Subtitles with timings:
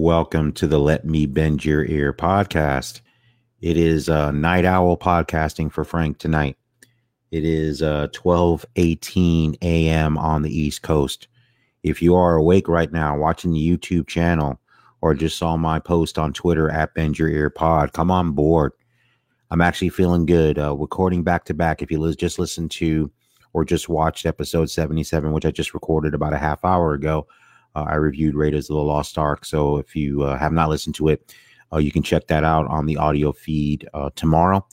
[0.00, 3.00] Welcome to the Let Me Bend Your Ear podcast.
[3.60, 6.56] It is uh, Night Owl podcasting for Frank tonight.
[7.32, 10.16] It is uh, 12 18 a.m.
[10.16, 11.26] on the East Coast.
[11.82, 14.60] If you are awake right now watching the YouTube channel
[15.00, 18.70] or just saw my post on Twitter at Bend Your Ear Pod, come on board.
[19.50, 20.60] I'm actually feeling good.
[20.60, 21.82] Uh, recording back to back.
[21.82, 23.10] If you li- just listened to
[23.52, 27.26] or just watched episode 77, which I just recorded about a half hour ago,
[27.74, 29.44] uh, I reviewed Raiders of the Lost Ark.
[29.44, 31.34] So if you uh, have not listened to it,
[31.72, 34.66] uh, you can check that out on the audio feed uh, tomorrow.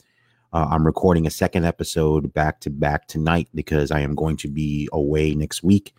[0.52, 4.48] Uh, I'm recording a second episode back to back tonight because I am going to
[4.48, 5.94] be away next week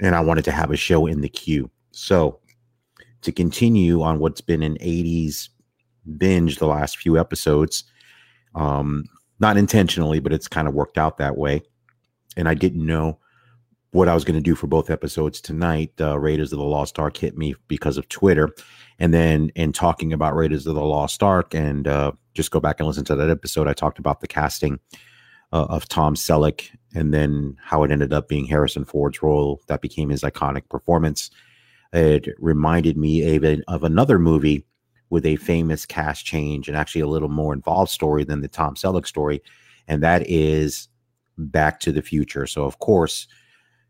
[0.00, 1.70] and I wanted to have a show in the queue.
[1.92, 2.38] So,
[3.22, 5.50] to continue on what's been an 80s
[6.16, 7.84] binge the last few episodes,
[8.54, 9.04] um,
[9.40, 11.62] not intentionally, but it's kind of worked out that way.
[12.36, 13.18] And I didn't know
[13.92, 15.92] what I was going to do for both episodes tonight.
[16.00, 18.50] Uh, Raiders of the Lost Ark hit me because of Twitter.
[18.98, 22.78] And then in talking about Raiders of the Lost Ark, and uh, just go back
[22.78, 24.78] and listen to that episode, I talked about the casting
[25.52, 29.80] uh, of Tom Selleck and then how it ended up being Harrison Ford's role that
[29.80, 31.30] became his iconic performance.
[31.92, 34.64] It reminded me of, of another movie
[35.08, 38.76] with a famous cast change and actually a little more involved story than the Tom
[38.76, 39.42] Selleck story,
[39.88, 40.88] and that is
[41.36, 42.46] Back to the Future.
[42.46, 43.26] So, of course,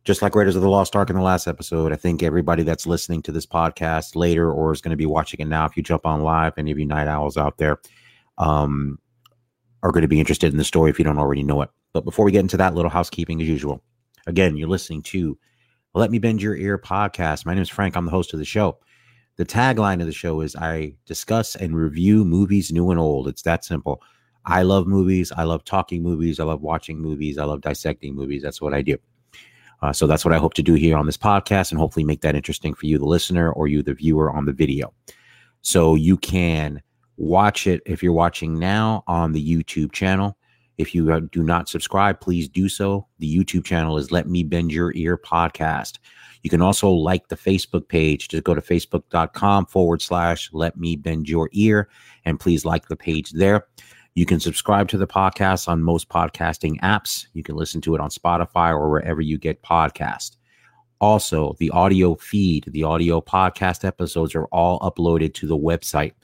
[0.04, 2.86] just like Raiders of the Lost Ark in the last episode, I think everybody that's
[2.86, 5.82] listening to this podcast later or is going to be watching it now, if you
[5.82, 7.80] jump on live, any of you night owls out there,
[8.38, 8.98] um,
[9.82, 11.70] are going to be interested in the story if you don't already know it.
[11.92, 13.82] But before we get into that, little housekeeping as usual.
[14.26, 15.38] Again, you're listening to
[15.94, 17.44] Let Me Bend Your Ear podcast.
[17.44, 17.96] My name is Frank.
[17.96, 18.78] I'm the host of the show.
[19.36, 23.28] The tagline of the show is I discuss and review movies new and old.
[23.28, 24.02] It's that simple.
[24.46, 25.30] I love movies.
[25.36, 26.40] I love talking movies.
[26.40, 27.38] I love watching movies.
[27.38, 28.42] I love dissecting movies.
[28.42, 28.96] That's what I do.
[29.82, 32.20] Uh, so that's what I hope to do here on this podcast and hopefully make
[32.20, 34.92] that interesting for you, the listener, or you, the viewer on the video.
[35.62, 36.82] So you can
[37.16, 40.36] watch it if you're watching now on the YouTube channel.
[40.78, 43.06] If you do not subscribe, please do so.
[43.18, 45.98] The YouTube channel is Let Me Bend Your Ear Podcast.
[46.42, 48.28] You can also like the Facebook page.
[48.28, 51.90] Just go to facebook.com forward slash Let Me Bend Your Ear
[52.24, 53.66] and please like the page there.
[54.14, 57.26] You can subscribe to the podcast on most podcasting apps.
[57.32, 60.34] You can listen to it on Spotify or wherever you get podcast.
[61.00, 66.14] Also, the audio feed, the audio podcast episodes are all uploaded to the website.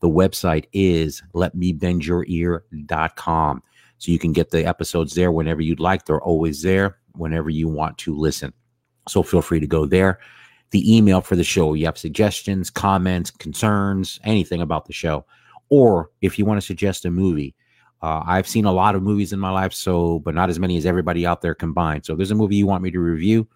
[0.00, 3.62] The website is letmebendyourear.com.
[3.98, 6.06] So you can get the episodes there whenever you'd like.
[6.06, 8.54] They're always there whenever you want to listen.
[9.08, 10.18] So feel free to go there.
[10.70, 15.26] The email for the show, you have suggestions, comments, concerns, anything about the show.
[15.72, 17.54] Or if you want to suggest a movie,
[18.02, 20.76] uh, I've seen a lot of movies in my life, so but not as many
[20.76, 22.04] as everybody out there combined.
[22.04, 23.48] So if there's a movie you want me to review,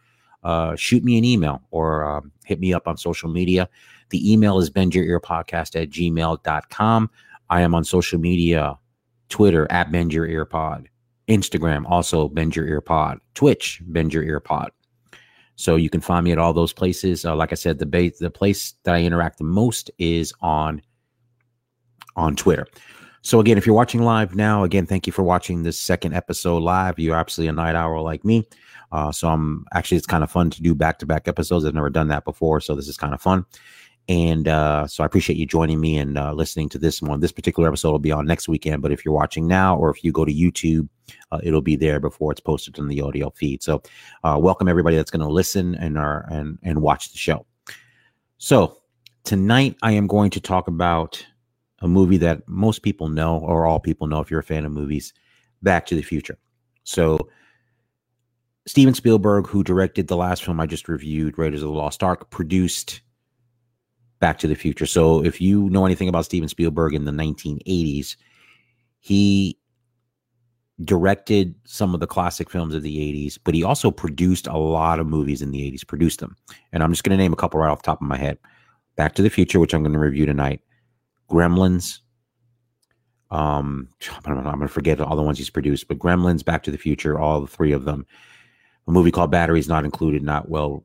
[0.43, 3.69] uh, shoot me an email or um, hit me up on social media.
[4.09, 7.11] The email is bendyourearpodcast at gmail.com.
[7.51, 8.79] I am on social media,
[9.29, 10.89] Twitter at Bend Your Ear Pod,
[11.29, 14.71] Instagram also Bend Your Ear Pod, Twitch Bend Your Ear Pod.
[15.57, 17.27] So you can find me at all those places.
[17.27, 20.81] Uh, like I said, the base, the place that I interact the most is on
[22.17, 22.67] on Twitter.
[23.23, 26.63] So again, if you're watching live now, again, thank you for watching this second episode
[26.63, 26.99] live.
[26.99, 28.49] You're absolutely a night owl like me.
[28.93, 31.65] Uh, so I'm actually it's kind of fun to do back to back episodes.
[31.65, 33.45] I've never done that before, so this is kind of fun.
[34.09, 37.19] And uh, so I appreciate you joining me and uh, listening to this one.
[37.19, 40.05] This particular episode will be on next weekend, but if you're watching now or if
[40.05, 40.89] you go to YouTube,
[41.33, 43.65] uh, it'll be there before it's posted in the audio feed.
[43.65, 43.83] So
[44.23, 47.45] uh, welcome everybody that's going to listen and are and and watch the show.
[48.39, 48.79] So
[49.25, 51.27] tonight I am going to talk about
[51.81, 54.73] a movie that most people know or all people know if you're a fan of
[54.73, 55.13] movies,
[55.63, 56.39] Back to the Future.
[56.85, 57.19] So
[58.67, 62.31] Steven Spielberg, who directed the last film I just reviewed, Raiders of the Lost Ark,
[62.31, 63.01] produced
[64.19, 64.87] Back to the Future.
[64.87, 68.17] So if you know anything about Steven Spielberg in the 1980s,
[69.01, 69.59] he
[70.85, 74.99] directed some of the classic films of the 80s, but he also produced a lot
[74.99, 76.37] of movies in the 80s, produced them.
[76.73, 78.39] And I'm just going to name a couple right off the top of my head.
[78.97, 80.61] Back to the Future, which I'm going to review tonight.
[81.29, 82.01] Gremlins.
[83.31, 83.89] Um,
[84.25, 87.19] I'm going to forget all the ones he's produced, but Gremlins, Back to the Future,
[87.19, 88.07] all the three of them.
[88.89, 90.85] A movie called Batteries not included, not well,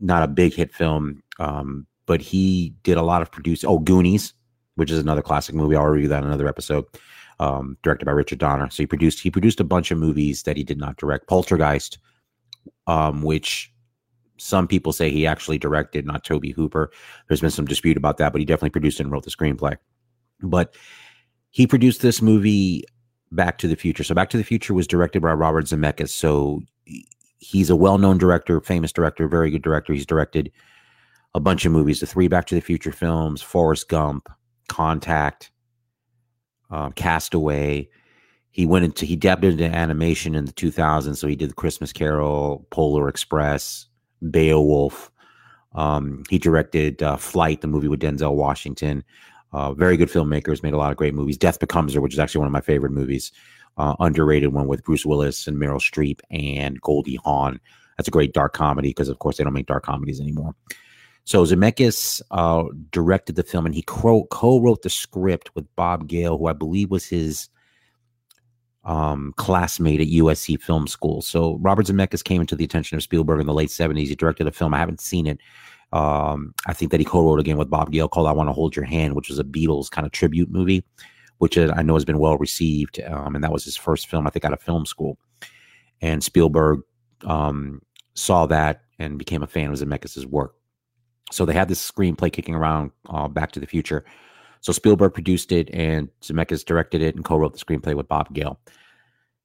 [0.00, 1.22] not a big hit film.
[1.38, 3.64] Um, but he did a lot of produce.
[3.64, 4.34] Oh, Goonies,
[4.74, 5.76] which is another classic movie.
[5.76, 6.84] I'll review that in another episode.
[7.40, 8.70] Um, directed by Richard Donner.
[8.70, 11.26] So he produced he produced a bunch of movies that he did not direct.
[11.26, 11.98] Poltergeist,
[12.86, 13.71] um, which
[14.42, 16.90] some people say he actually directed, not Tobe Hooper.
[17.28, 19.76] There's been some dispute about that, but he definitely produced and wrote the screenplay.
[20.42, 20.74] But
[21.50, 22.82] he produced this movie,
[23.30, 24.02] Back to the Future.
[24.02, 26.08] So Back to the Future was directed by Robert Zemeckis.
[26.08, 26.60] So
[27.38, 29.92] he's a well-known director, famous director, very good director.
[29.92, 30.50] He's directed
[31.34, 34.28] a bunch of movies, the three Back to the Future films, Forrest Gump,
[34.68, 35.52] Contact,
[36.68, 37.88] um, Castaway.
[38.50, 41.92] He went into he dabbed into animation in the 2000s, so he did the Christmas
[41.92, 43.86] Carol, Polar Express,
[44.30, 45.10] Beowulf.
[45.74, 49.04] Um, he directed uh, Flight, the movie with Denzel Washington.
[49.52, 51.36] Uh, very good filmmakers, made a lot of great movies.
[51.36, 53.32] Death Becomes Her, which is actually one of my favorite movies.
[53.78, 57.58] Uh, underrated one with Bruce Willis and Meryl Streep and Goldie Hawn.
[57.96, 60.54] That's a great dark comedy because, of course, they don't make dark comedies anymore.
[61.24, 64.26] So Zemeckis uh, directed the film, and he co
[64.60, 67.48] wrote the script with Bob Gale, who I believe was his
[68.84, 71.22] um, classmate at USC Film School.
[71.22, 74.08] So Robert Zemeckis came into the attention of Spielberg in the late 70s.
[74.08, 74.74] He directed a film.
[74.74, 75.38] I haven't seen it.
[75.92, 78.74] Um, I think that he co-wrote again with Bob Gale called "I Want to Hold
[78.74, 80.84] Your Hand," which was a Beatles kind of tribute movie,
[81.38, 83.00] which I know has been well received.
[83.02, 85.18] Um, and that was his first film, I think, out of film school.
[86.00, 86.80] And Spielberg
[87.24, 87.82] um,
[88.14, 90.54] saw that and became a fan of Zemeckis' work.
[91.30, 94.04] So they had this screenplay kicking around, uh, Back to the Future.
[94.62, 98.58] So Spielberg produced it, and Zemeckis directed it and co-wrote the screenplay with Bob Gale.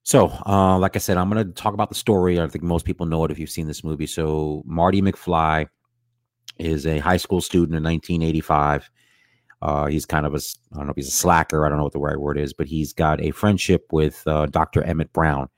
[0.03, 2.39] So, uh, like I said, I'm going to talk about the story.
[2.39, 4.05] I think most people know it if you've seen this movie.
[4.05, 5.67] So, Marty McFly
[6.59, 8.89] is a high school student in 1985.
[9.63, 10.37] Uh, he's kind of a,
[10.71, 11.65] I don't know if he's a slacker.
[11.65, 14.45] I don't know what the right word is, but he's got a friendship with uh,
[14.45, 14.83] Dr.
[14.83, 15.49] Emmett Brown.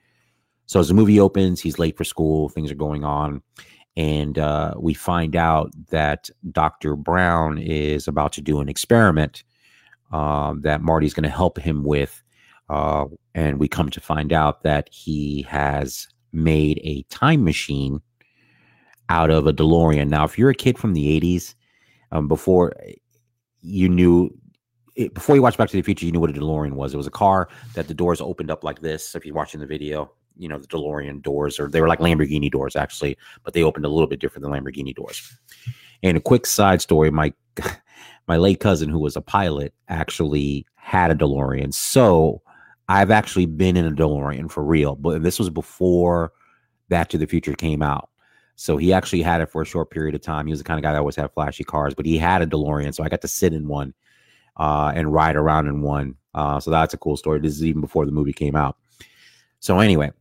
[0.68, 2.48] So, as the movie opens, he's late for school.
[2.48, 3.44] Things are going on.
[3.98, 6.96] And uh, we find out that Dr.
[6.96, 9.44] Brown is about to do an experiment
[10.12, 12.22] um, that Marty's going to help him with.
[12.70, 18.02] Uh, and we come to find out that he has made a time machine
[19.10, 20.10] out of a DeLorean.
[20.10, 21.56] Now, if you're a kid from the 80s,
[22.12, 22.74] um, before
[23.62, 24.30] you knew,
[24.96, 26.94] it, before you watched Back to the Future, you knew what a DeLorean was.
[26.94, 29.16] It was a car that the doors opened up like this.
[29.16, 32.52] If you're watching the video, you know, the DeLorean doors, or they were like Lamborghini
[32.52, 35.38] doors actually, but they opened a little bit different than Lamborghini doors.
[36.04, 37.34] And a quick side story, my
[38.28, 41.74] my late cousin, who was a pilot, actually had a DeLorean.
[41.74, 42.42] So
[42.88, 46.32] I've actually been in a DeLorean for real, but this was before
[46.90, 48.10] Back to the Future came out.
[48.56, 50.46] So he actually had it for a short period of time.
[50.46, 52.48] He was the kind of guy that always had flashy cars, but he had a
[52.48, 52.94] DeLorean.
[52.94, 53.94] So I got to sit in one
[54.58, 56.16] uh, and ride around in one.
[56.34, 57.40] Uh, so that's a cool story.
[57.40, 58.76] This is even before the movie came out.
[59.60, 60.12] So anyway,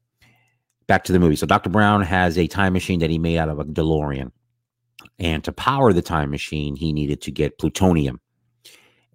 [0.87, 1.37] back to the movie.
[1.37, 1.71] So Dr.
[1.71, 4.31] Brown has a time machine that he made out of a DeLorean.
[5.19, 8.21] And to power the time machine, he needed to get plutonium.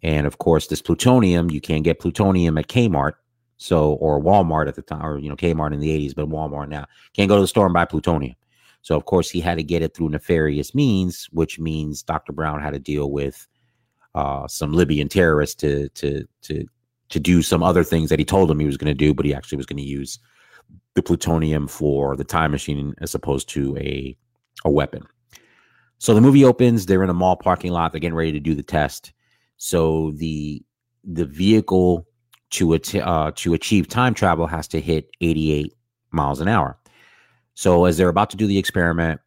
[0.02, 3.14] And of course, this plutonium, you can't get plutonium at Kmart.
[3.58, 6.68] So, or Walmart at the time, or, you know, Kmart in the 80s, but Walmart
[6.68, 6.86] now.
[7.14, 8.36] Can't go to the store and buy plutonium.
[8.82, 12.34] So, of course, he had to get it through nefarious means, which means Dr.
[12.34, 13.48] Brown had to deal with
[14.16, 16.66] uh, some Libyan terrorists to, to, to,
[17.10, 19.26] to do some other things that he told him he was going to do, but
[19.26, 20.20] he actually was going to use
[20.96, 24.18] the plutonium for the time machine as opposed to a,
[24.66, 25.08] a weapon.
[26.04, 26.86] So the movie opens.
[26.86, 27.94] They're in a mall parking lot.
[27.94, 29.14] They're getting ready to do the test.
[29.56, 30.62] So the
[31.06, 32.06] the vehicle
[32.50, 35.74] to uh, to achieve time travel has to hit 88
[36.12, 36.78] miles an hour.
[37.54, 39.22] So as they're about to do the experiment,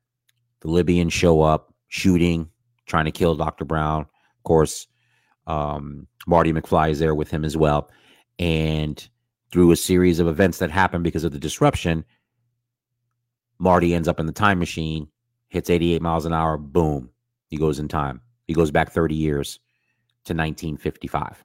[0.61, 2.51] the Libyans show up, shooting,
[2.85, 3.65] trying to kill Dr.
[3.65, 4.03] Brown.
[4.03, 4.87] Of course,
[5.47, 7.91] um, Marty McFly is there with him as well.
[8.39, 9.09] And
[9.51, 12.05] through a series of events that happen because of the disruption,
[13.59, 15.09] Marty ends up in the time machine
[15.49, 17.11] hits 88 miles an hour, boom,
[17.49, 18.21] he goes in time.
[18.47, 19.61] He goes back 30 years
[20.25, 21.45] to 1955.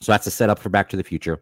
[0.00, 1.40] So that's a setup for Back to the Future.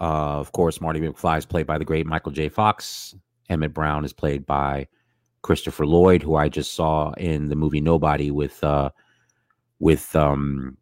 [0.00, 2.48] Uh, of course, Marty McFly is played by the great Michael J.
[2.48, 3.14] Fox.
[3.50, 4.86] Emmett Brown is played by
[5.42, 8.90] Christopher Lloyd, who I just saw in the movie Nobody with uh,
[9.78, 10.76] with um,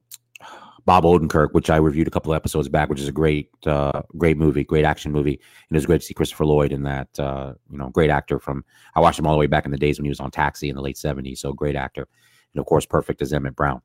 [0.88, 4.00] Bob Odenkirk, which I reviewed a couple of episodes back, which is a great, uh,
[4.16, 5.34] great movie, great action movie.
[5.34, 8.38] And it was great to see Christopher Lloyd in that, uh, you know, great actor
[8.38, 8.64] from,
[8.94, 10.70] I watched him all the way back in the days when he was on Taxi
[10.70, 11.40] in the late 70s.
[11.40, 12.08] So great actor.
[12.54, 13.82] And of course, perfect as Emmett Brown.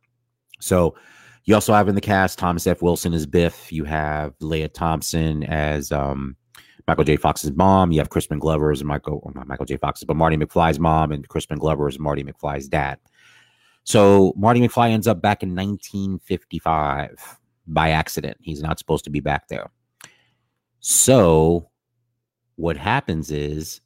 [0.62, 0.95] So
[1.43, 2.81] you also have in the cast Thomas F.
[2.81, 3.69] Wilson as Biff.
[3.69, 6.38] You have Lea Thompson as um,
[6.88, 7.17] Michael J.
[7.17, 7.91] Fox's mom.
[7.91, 9.75] You have Crispin Glover as Michael, not Michael J.
[9.75, 12.98] Fox's, but Marty McFly's mom, and Crispin Glover as Marty McFly's dad.
[13.83, 18.37] So Marty McFly ends up back in 1955 by accident.
[18.41, 19.71] He's not supposed to be back there.
[20.79, 21.69] So
[22.55, 23.81] what happens is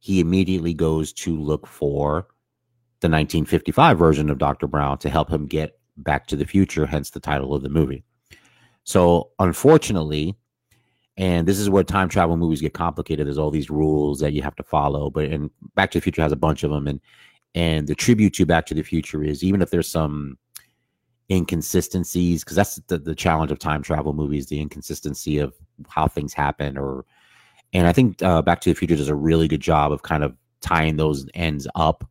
[0.00, 2.28] he immediately goes to look for
[3.00, 4.66] the 1955 version of Dr.
[4.66, 8.04] Brown to help him get back to the future, hence the title of the movie.
[8.84, 10.36] So unfortunately,
[11.16, 13.26] and this is where time travel movies get complicated.
[13.26, 16.22] There's all these rules that you have to follow, but and Back to the Future
[16.22, 17.00] has a bunch of them, and
[17.54, 20.38] and the tribute to Back to the Future is even if there's some
[21.30, 25.54] inconsistencies, because that's the, the challenge of time travel movies, the inconsistency of
[25.88, 27.04] how things happen, or
[27.72, 30.24] and I think uh, Back to the Future does a really good job of kind
[30.24, 32.04] of tying those ends up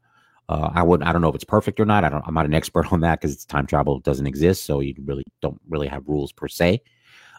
[0.50, 2.04] Uh, I would I don't know if it's perfect or not.
[2.04, 2.24] I don't.
[2.26, 5.60] I'm not an expert on that because time travel doesn't exist, so you really don't
[5.68, 6.82] really have rules per se.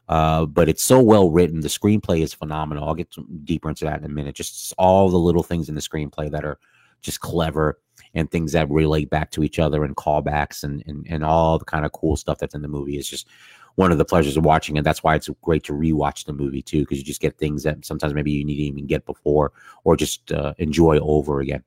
[0.08, 1.60] Uh, but it's so well written.
[1.60, 2.88] The screenplay is phenomenal.
[2.88, 3.14] I'll get
[3.44, 4.34] deeper into that in a minute.
[4.34, 6.58] Just all the little things in the screenplay that are
[7.02, 7.78] just clever
[8.14, 11.64] and things that relate back to each other and callbacks and and, and all the
[11.64, 13.28] kind of cool stuff that's in the movie is just
[13.76, 14.82] one of the pleasures of watching it.
[14.82, 17.84] That's why it's great to rewatch the movie too, because you just get things that
[17.84, 19.52] sometimes maybe you need to even get before
[19.84, 21.62] or just uh, enjoy over again.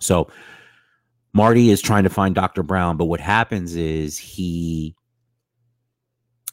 [0.00, 0.28] So
[1.32, 2.64] Marty is trying to find Dr.
[2.64, 4.96] Brown, but what happens is he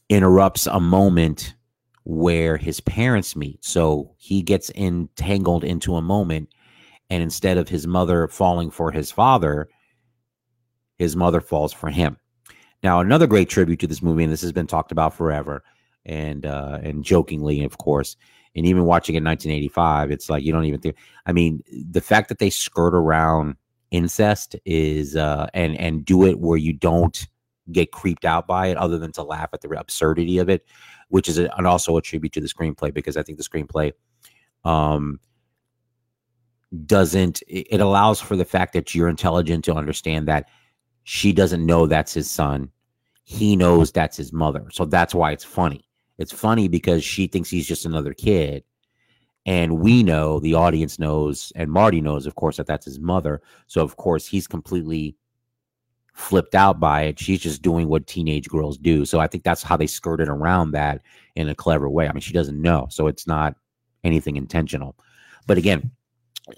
[0.10, 1.56] interrupts a moment
[2.04, 3.64] where his parents meet.
[3.66, 6.50] So he gets entangled into a moment,
[7.14, 9.70] and instead of his mother falling for his father,
[10.98, 12.18] his mother falls for him.
[12.82, 15.64] Now, another great tribute to this movie, and this has been talked about forever,
[16.08, 18.18] and uh, and jokingly, of course,
[18.56, 20.96] and even watching it in 1985, it's like you don't even think.
[21.28, 23.58] I mean, the fact that they skirt around
[23.92, 27.28] incest is, uh, and and do it where you don't
[27.72, 30.66] get creeped out by it, other than to laugh at the absurdity of it,
[31.10, 33.94] which is a, and also a tribute to the screenplay because I think the screenplay,
[34.66, 35.20] um,
[36.86, 40.50] doesn't it allows for the fact that you're intelligent to understand that
[41.04, 42.72] she doesn't know that's his son
[43.24, 44.68] he knows that's his mother.
[44.72, 45.88] So that's why it's funny.
[46.18, 48.64] It's funny because she thinks he's just another kid.
[49.46, 53.42] And we know, the audience knows, and Marty knows, of course, that that's his mother.
[53.68, 55.18] So, of course, he's completely
[56.14, 57.20] flipped out by it.
[57.20, 59.04] She's just doing what teenage girls do.
[59.04, 61.02] So, I think that's how they skirted around that
[61.36, 62.08] in a clever way.
[62.08, 62.88] I mean, she doesn't know.
[62.90, 63.56] So, it's not
[64.06, 64.96] anything intentional.
[65.46, 65.92] But again,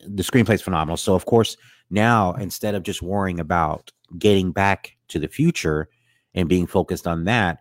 [0.07, 0.97] the screenplay is phenomenal.
[0.97, 1.57] So, of course,
[1.89, 5.89] now instead of just worrying about getting back to the future,
[6.35, 7.59] and being focused on that.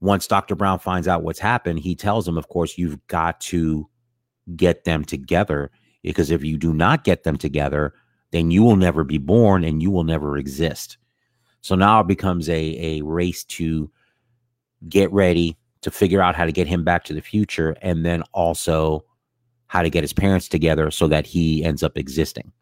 [0.00, 0.54] Once Dr.
[0.54, 3.88] Brown finds out what's happened, he tells him, of course, you've got to
[4.54, 5.70] get them together
[6.02, 7.92] because if you do not get them together,
[8.30, 10.98] then you will never be born and you will never exist.
[11.62, 13.90] So now it becomes a, a race to
[14.88, 18.22] get ready to figure out how to get him back to the future and then
[18.32, 19.04] also
[19.68, 22.52] how to get his parents together so that he ends up existing.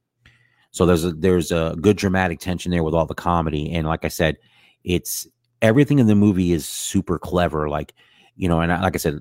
[0.70, 4.04] So there's a there's a good dramatic tension there with all the comedy and like
[4.04, 4.38] I said,
[4.82, 5.26] it's
[5.62, 7.68] everything in the movie is super clever.
[7.68, 7.94] Like,
[8.36, 9.18] you know, and I, like I said,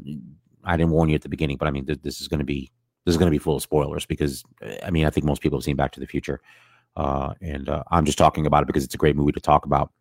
[0.64, 2.46] I didn't warn you at the beginning, but I mean, th- this is going to
[2.46, 2.72] be
[3.06, 4.44] this is going to be full of spoilers because
[4.84, 6.42] I mean, I think most people have seen Back to the Future,
[6.96, 9.66] uh, and uh, I'm just talking about it because it's a great movie to talk
[9.66, 9.92] about.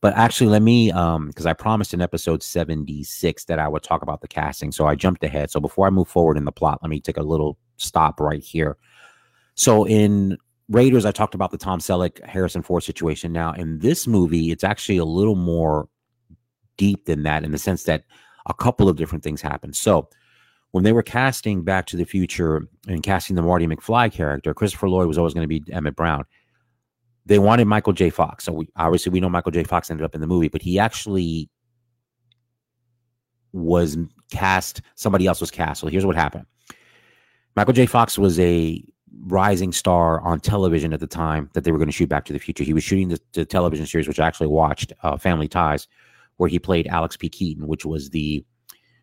[0.00, 4.02] But actually, let me, um, because I promised in episode 76 that I would talk
[4.02, 5.50] about the casting, so I jumped ahead.
[5.50, 8.42] So before I move forward in the plot, let me take a little stop right
[8.42, 8.76] here.
[9.54, 13.32] So in Raiders, I talked about the Tom Selleck Harrison Ford situation.
[13.32, 15.88] Now, in this movie, it's actually a little more
[16.76, 18.04] deep than that in the sense that
[18.46, 19.72] a couple of different things happen.
[19.72, 20.08] So,
[20.72, 24.88] when they were casting Back to the Future and casting the Marty McFly character, Christopher
[24.88, 26.24] Lloyd was always going to be Emmett Brown.
[27.24, 28.10] They wanted Michael J.
[28.10, 28.44] Fox.
[28.44, 29.64] So, we obviously we know Michael J.
[29.64, 31.48] Fox ended up in the movie, but he actually
[33.52, 33.96] was
[34.30, 34.82] cast.
[34.94, 35.80] Somebody else was cast.
[35.80, 36.46] So here's what happened.
[37.54, 37.86] Michael J.
[37.86, 38.82] Fox was a
[39.26, 42.32] rising star on television at the time that they were going to shoot Back to
[42.32, 42.64] the Future.
[42.64, 45.86] He was shooting the, the television series, which I actually watched, uh, Family Ties,
[46.38, 47.28] where he played Alex P.
[47.28, 48.44] Keaton, which was the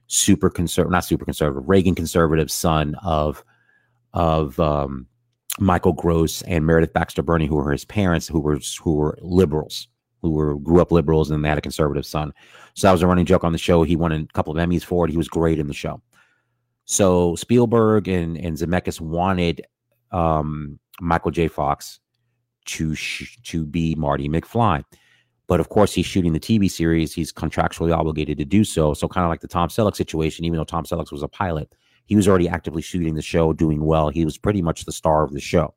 [0.08, 3.44] super conservative, not super conservative, Reagan conservative son of
[4.14, 5.06] of um,
[5.60, 9.88] Michael Gross and Meredith Baxter Birney, who were his parents, who were who were liberals,
[10.22, 12.34] who were grew up liberals, and they had a conservative son.
[12.75, 13.84] So that was a running joke on the show.
[13.84, 15.12] He won a couple of Emmys for it.
[15.12, 16.01] He was great in the show.
[16.86, 19.62] So Spielberg and and Zemeckis wanted
[20.12, 21.48] um, Michael J.
[21.48, 22.00] Fox
[22.66, 24.84] to sh- to be Marty McFly.
[25.48, 27.12] But of course, he's shooting the TV series.
[27.12, 28.94] He's contractually obligated to do so.
[28.94, 31.74] So, kind of like the Tom Selleck situation, even though Tom Selleck was a pilot,
[32.10, 34.10] he was already actively shooting the show, doing well.
[34.10, 35.75] He was pretty much the star of the show.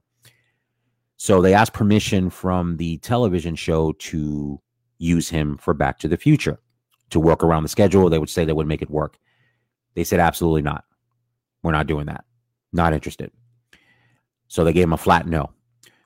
[1.18, 4.60] So, they asked permission from the television show to
[4.98, 6.58] use him for Back to the Future
[7.10, 8.08] to work around the schedule.
[8.08, 9.18] They would say they would make it work.
[9.94, 10.84] They said, absolutely not.
[11.62, 12.24] We're not doing that.
[12.72, 13.30] Not interested.
[14.48, 15.50] So they gave him a flat no.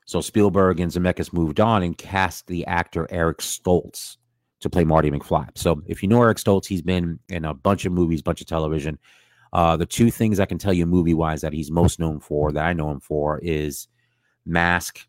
[0.06, 4.16] So Spielberg and Zemeckis moved on and cast the actor Eric Stoltz
[4.60, 5.48] to play Marty McFly.
[5.54, 8.46] So if you know Eric Stoltz, he's been in a bunch of movies, bunch of
[8.48, 8.98] television.
[9.56, 12.52] Uh, the two things I can tell you movie wise that he's most known for,
[12.52, 13.88] that I know him for, is
[14.44, 15.00] Mask,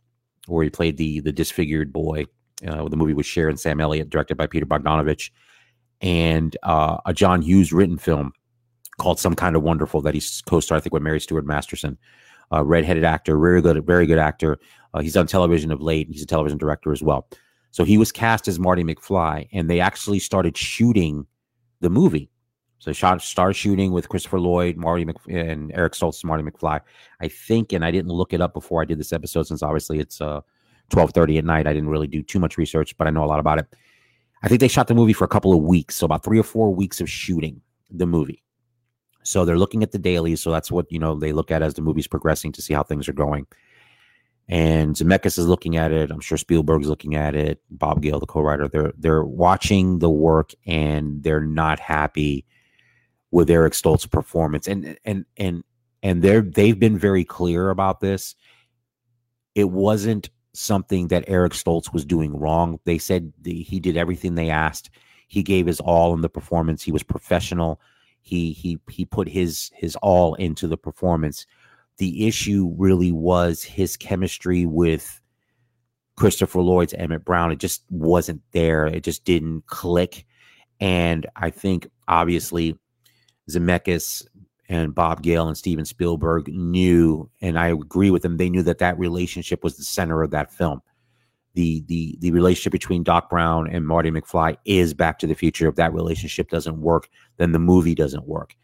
[0.47, 2.27] where he played the the disfigured boy.
[2.65, 5.31] Uh, the movie with Sharon Sam Elliott, directed by Peter Bogdanovich,
[5.99, 8.31] and uh, a John Hughes written film
[8.97, 11.97] called Some Kind of Wonderful that he's co-starred, I think, with Mary Stuart Masterson
[12.53, 14.59] uh, redheaded actor, very good, very good actor.
[14.93, 16.07] Uh, he's on television of late.
[16.07, 17.27] And he's a television director as well.
[17.71, 21.27] So he was cast as Marty McFly, and they actually started shooting
[21.81, 22.31] the movie.
[22.79, 26.79] So shot started shooting with Christopher Lloyd, Marty Mc, and Eric Stoltz, Marty McFly.
[27.19, 29.99] I think, and I didn't look it up before I did this episode, since obviously
[29.99, 30.41] it's uh,
[30.91, 31.67] 12:30 at night.
[31.67, 33.75] I didn't really do too much research, but I know a lot about it.
[34.43, 36.43] I think they shot the movie for a couple of weeks, so about three or
[36.43, 38.43] four weeks of shooting the movie.
[39.23, 40.41] So they're looking at the dailies.
[40.41, 42.83] So that's what you know they look at as the movie's progressing to see how
[42.83, 43.47] things are going.
[44.49, 46.11] And Zemeckis is looking at it.
[46.11, 47.61] I'm sure Spielberg's looking at it.
[47.69, 52.45] Bob Gale, the co-writer, they're they're watching the work and they're not happy
[53.31, 54.67] with Eric Stoltz's performance.
[54.67, 55.63] And and and
[56.03, 58.35] and they're they've been very clear about this.
[59.55, 62.79] It wasn't something that Eric Stoltz was doing wrong.
[62.85, 64.89] They said the, he did everything they asked.
[65.27, 66.83] He gave his all in the performance.
[66.83, 67.81] He was professional.
[68.21, 71.45] He he he put his his all into the performance.
[71.97, 75.21] The issue really was his chemistry with
[76.15, 77.51] Christopher Lloyd's Emmett Brown.
[77.51, 78.85] It just wasn't there.
[78.85, 80.25] It just didn't click.
[80.79, 82.77] And I think obviously
[83.49, 84.25] Zemeckis
[84.69, 88.37] and Bob Gale and Steven Spielberg knew, and I agree with them.
[88.37, 90.81] They knew that that relationship was the center of that film.
[91.53, 95.67] The the the relationship between Doc Brown and Marty McFly is Back to the Future.
[95.67, 98.55] If that relationship doesn't work, then the movie doesn't work.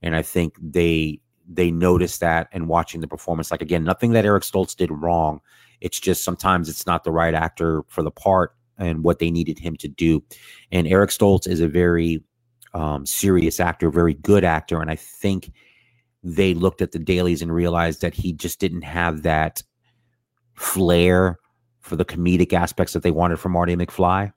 [0.00, 3.50] And I think they they noticed that and watching the performance.
[3.50, 5.40] Like again, nothing that Eric Stoltz did wrong.
[5.80, 9.58] It's just sometimes it's not the right actor for the part and what they needed
[9.58, 10.22] him to do.
[10.70, 12.22] And Eric Stoltz is a very
[12.74, 15.52] um, serious actor, very good actor, and I think
[16.22, 19.62] they looked at the dailies and realized that he just didn't have that
[20.54, 21.38] flair
[21.80, 24.32] for the comedic aspects that they wanted from Marty McFly.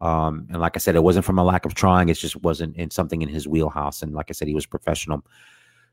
[0.00, 2.76] Um, and like I said, it wasn't from a lack of trying; it just wasn't
[2.76, 4.02] in something in his wheelhouse.
[4.02, 5.24] And like I said, he was professional,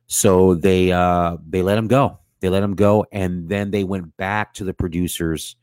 [0.07, 2.19] so they uh, they let him go.
[2.41, 5.55] They let him go, and then they went back to the producers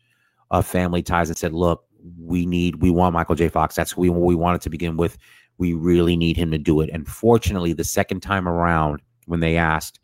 [0.51, 1.85] of Family Ties and said, "Look,
[2.19, 3.49] we need, we want Michael J.
[3.49, 3.75] Fox.
[3.75, 5.19] That's who we we wanted to begin with
[5.59, 6.91] we really need him to do it.
[6.93, 10.01] And fortunately, the second time around, when they asked,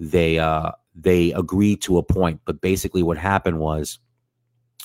[0.00, 2.40] they uh, they agreed to a point.
[2.44, 3.98] But basically, what happened was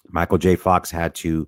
[0.09, 0.55] Michael J.
[0.55, 1.47] Fox had to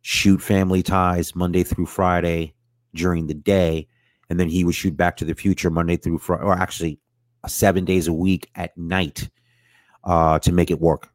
[0.00, 2.54] shoot Family Ties Monday through Friday
[2.94, 3.86] during the day,
[4.30, 6.98] and then he would shoot Back to the Future Monday through Friday, or actually
[7.46, 9.28] seven days a week at night
[10.04, 11.10] uh, to make it work.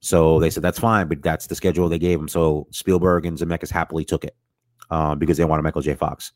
[0.00, 2.28] So they said that's fine, but that's the schedule they gave him.
[2.28, 4.36] So Spielberg and Zemeckis happily took it
[4.92, 5.94] um, because they wanted Michael J.
[5.94, 6.32] Fox.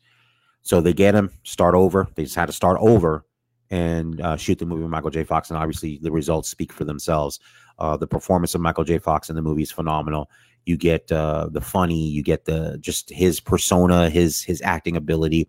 [0.63, 2.07] So they get him, start over.
[2.15, 3.23] They just had to start over
[3.69, 5.23] and uh, shoot the movie with Michael J.
[5.23, 5.49] Fox.
[5.49, 7.39] And obviously, the results speak for themselves.
[7.77, 8.97] Uh, the performance of Michael J.
[8.97, 10.31] Fox in the movie is phenomenal.
[10.65, 15.47] You get uh, the funny, you get the just his persona, his his acting ability.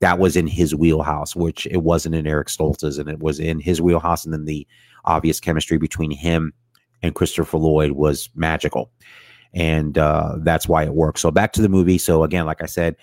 [0.00, 3.60] That was in his wheelhouse, which it wasn't in Eric Stoltz's, and it was in
[3.60, 4.24] his wheelhouse.
[4.24, 4.66] And then the
[5.04, 6.52] obvious chemistry between him
[7.02, 8.90] and Christopher Lloyd was magical
[9.56, 11.22] and uh, that's why it works.
[11.22, 11.96] So back to the movie.
[11.96, 12.94] So again, like I said,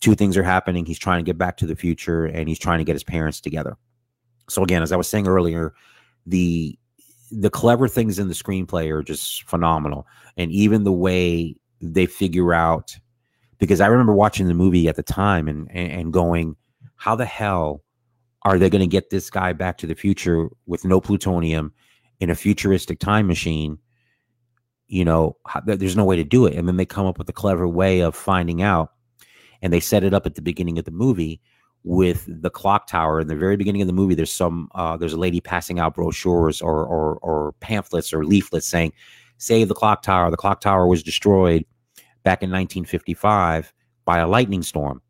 [0.00, 0.86] two things are happening.
[0.86, 3.40] He's trying to get back to the future, and he's trying to get his parents
[3.40, 3.76] together.
[4.48, 5.74] So again, as I was saying earlier,
[6.24, 6.78] the
[7.30, 10.06] the clever things in the screenplay are just phenomenal,
[10.36, 12.96] and even the way they figure out.
[13.58, 16.54] Because I remember watching the movie at the time and and, and going,
[16.94, 17.82] how the hell
[18.42, 21.72] are they going to get this guy back to the future with no plutonium
[22.20, 23.78] in a futuristic time machine?
[24.88, 26.54] You know, there's no way to do it.
[26.54, 28.92] And then they come up with a clever way of finding out.
[29.60, 31.40] And they set it up at the beginning of the movie
[31.84, 33.20] with the clock tower.
[33.20, 35.94] In the very beginning of the movie, there's some uh, there's a lady passing out
[35.94, 38.92] brochures or, or or pamphlets or leaflets saying,
[39.38, 41.64] "Save the clock tower." The clock tower was destroyed
[42.22, 43.72] back in 1955
[44.04, 45.02] by a lightning storm.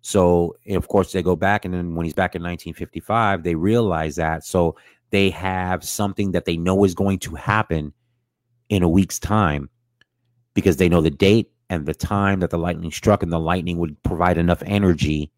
[0.00, 4.16] So of course they go back, and then when he's back in 1955, they realize
[4.16, 4.44] that.
[4.44, 4.76] So
[5.10, 7.92] they have something that they know is going to happen
[8.74, 9.70] in a week's time
[10.54, 13.78] because they know the date and the time that the lightning struck, and the lightning
[13.78, 15.30] would provide enough energy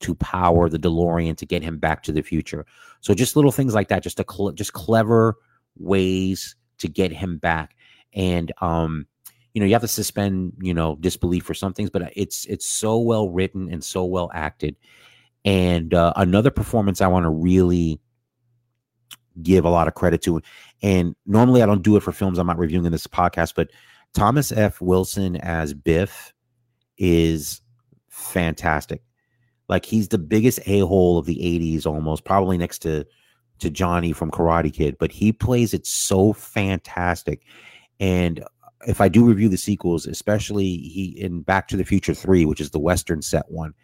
[0.00, 2.66] to power the DeLorean to get him back to the future.
[3.00, 5.36] So just little things like that, just a cl- just clever
[5.78, 7.76] ways to get him back.
[8.12, 9.06] And um,
[9.54, 12.66] you know, you have to suspend you know disbelief for some things, but it's it's
[12.66, 14.76] so well written and so well acted.
[15.44, 18.00] And uh, another performance I want to really
[19.42, 20.40] give a lot of credit to.
[20.82, 23.70] And normally I don't do it for films I'm not reviewing in this podcast, but
[24.14, 24.80] Thomas F.
[24.80, 26.32] Wilson as Biff
[26.98, 27.60] is
[28.08, 29.02] fantastic.
[29.68, 33.06] Like he's the biggest a hole of the 80s almost, probably next to
[33.60, 37.42] to Johnny from Karate Kid, but he plays it so fantastic.
[38.00, 38.42] And
[38.86, 42.60] if I do review the sequels, especially he in Back to the Future 3, which
[42.60, 43.74] is the Western set one,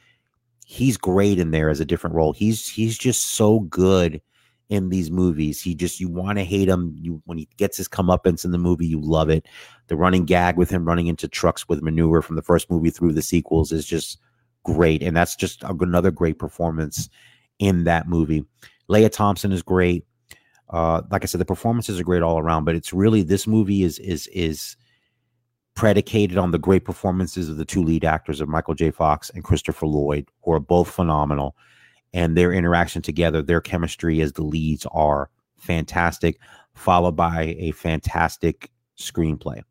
[0.64, 2.32] he's great in there as a different role.
[2.32, 4.20] He's he's just so good
[4.68, 5.60] in these movies.
[5.60, 6.94] He just you want to hate him.
[6.96, 9.46] You when he gets his comeuppance in the movie, you love it.
[9.88, 13.12] The running gag with him running into trucks with manure from the first movie through
[13.12, 14.18] the sequels is just
[14.64, 17.08] great, and that's just another great performance
[17.58, 18.44] in that movie.
[18.88, 20.04] Lea Thompson is great.
[20.70, 23.84] Uh, like I said, the performances are great all around, but it's really this movie
[23.84, 24.76] is is is
[25.76, 28.90] predicated on the great performances of the two lead actors of Michael J.
[28.90, 31.54] Fox and Christopher Lloyd, who are both phenomenal,
[32.16, 36.40] and their interaction together, their chemistry as the leads are fantastic,
[36.74, 39.62] followed by a fantastic screenplay.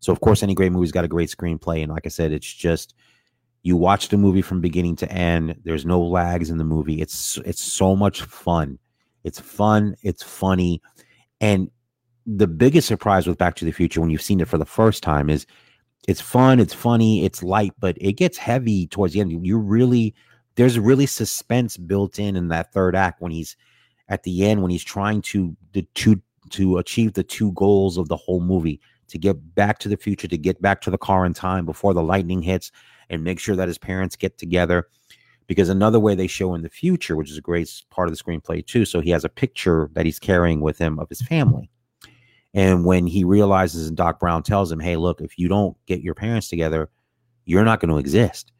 [0.00, 2.52] So, of course, any great movie's got a great screenplay, and like I said, it's
[2.52, 2.94] just
[3.62, 5.56] you watch the movie from beginning to end.
[5.64, 7.00] There's no lags in the movie.
[7.00, 8.78] It's it's so much fun
[9.26, 10.80] it's fun, it's funny.
[11.40, 11.68] And
[12.26, 15.02] the biggest surprise with Back to the Future when you've seen it for the first
[15.02, 15.46] time is
[16.06, 19.44] it's fun, it's funny, it's light, but it gets heavy towards the end.
[19.44, 20.14] You really
[20.56, 23.56] there's really suspense built in in that third act when he's
[24.08, 28.08] at the end when he's trying to the two to achieve the two goals of
[28.08, 31.24] the whole movie to get back to the future to get back to the car
[31.24, 32.70] in time before the lightning hits
[33.10, 34.86] and make sure that his parents get together
[35.46, 38.22] because another way they show in the future, which is a great part of the
[38.22, 41.70] screenplay too, so he has a picture that he's carrying with him of his family.
[42.54, 46.00] And when he realizes, and Doc Brown tells him, hey, look, if you don't get
[46.00, 46.88] your parents together,
[47.44, 48.52] you're not going to exist.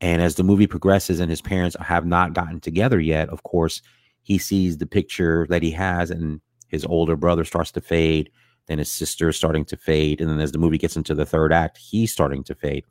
[0.00, 3.82] And as the movie progresses and his parents have not gotten together yet, of course,
[4.22, 8.30] he sees the picture that he has, and his older brother starts to fade.
[8.66, 10.20] Then his sister is starting to fade.
[10.20, 12.84] And then as the movie gets into the third act, he's starting to fade.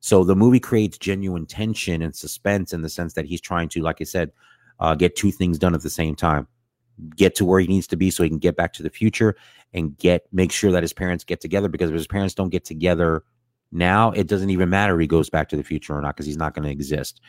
[0.00, 3.82] So the movie creates genuine tension and suspense in the sense that he's trying to,
[3.82, 4.32] like I said,
[4.80, 6.48] uh, get two things done at the same time
[7.16, 9.36] get to where he needs to be so he can get back to the future
[9.74, 12.64] and get make sure that his parents get together because if his parents don't get
[12.64, 13.22] together
[13.72, 16.36] now it doesn't even matter he goes back to the future or not because he's
[16.36, 17.20] not going to exist.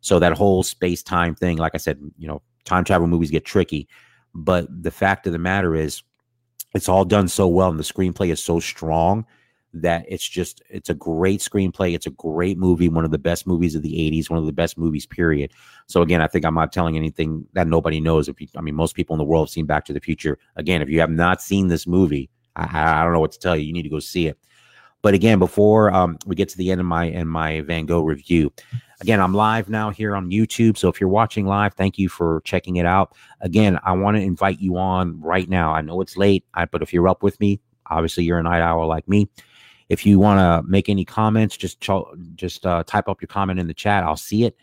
[0.00, 3.44] So that whole space time thing like i said you know time travel movies get
[3.44, 3.88] tricky
[4.34, 6.02] but the fact of the matter is
[6.74, 9.24] it's all done so well and the screenplay is so strong
[9.72, 13.46] that it's just it's a great screenplay it's a great movie one of the best
[13.46, 15.52] movies of the 80s one of the best movies period.
[15.86, 18.28] So again i think i'm not telling anything that nobody knows.
[18.28, 20.38] If you, i mean most people in the world have seen back to the future.
[20.56, 23.56] Again if you have not seen this movie i, I don't know what to tell
[23.56, 23.66] you.
[23.66, 24.38] You need to go see it
[25.04, 28.02] but again before um, we get to the end of my in my van gogh
[28.02, 28.50] review
[29.00, 32.40] again i'm live now here on youtube so if you're watching live thank you for
[32.44, 36.16] checking it out again i want to invite you on right now i know it's
[36.16, 39.28] late I, but if you're up with me obviously you're a night owl like me
[39.88, 41.90] if you want to make any comments, just ch-
[42.36, 44.02] just uh, type up your comment in the chat.
[44.02, 44.56] I'll see it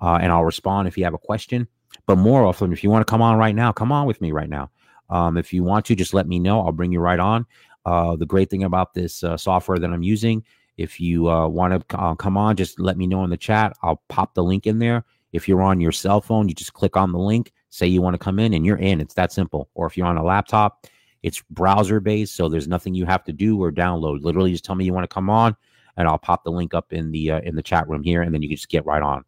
[0.00, 1.66] uh, and I'll respond if you have a question.
[2.06, 4.32] But more often, if you want to come on right now, come on with me
[4.32, 4.70] right now.
[5.08, 6.60] Um, if you want to, just let me know.
[6.60, 7.46] I'll bring you right on.
[7.86, 10.44] Uh, the great thing about this uh, software that I'm using,
[10.76, 13.74] if you uh, want to uh, come on, just let me know in the chat.
[13.82, 15.04] I'll pop the link in there.
[15.32, 18.14] If you're on your cell phone, you just click on the link, say you want
[18.14, 19.00] to come in, and you're in.
[19.00, 19.70] It's that simple.
[19.74, 20.86] Or if you're on a laptop,
[21.22, 24.22] it's browser based, so there's nothing you have to do or download.
[24.22, 25.56] Literally, just tell me you want to come on,
[25.96, 28.34] and I'll pop the link up in the uh, in the chat room here, and
[28.34, 29.24] then you can just get right on.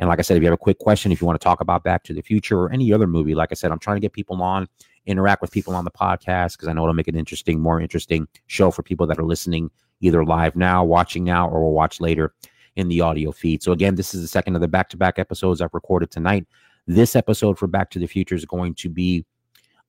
[0.00, 1.60] And like I said, if you have a quick question, if you want to talk
[1.60, 4.00] about Back to the Future or any other movie, like I said, I'm trying to
[4.00, 4.66] get people on,
[5.06, 8.28] interact with people on the podcast because I know it'll make it interesting, more interesting
[8.46, 12.34] show for people that are listening either live now, watching now, or will watch later
[12.76, 13.62] in the audio feed.
[13.62, 16.46] So again, this is the second of the back-to-back episodes I've recorded tonight.
[16.86, 19.24] This episode for Back to the Future is going to be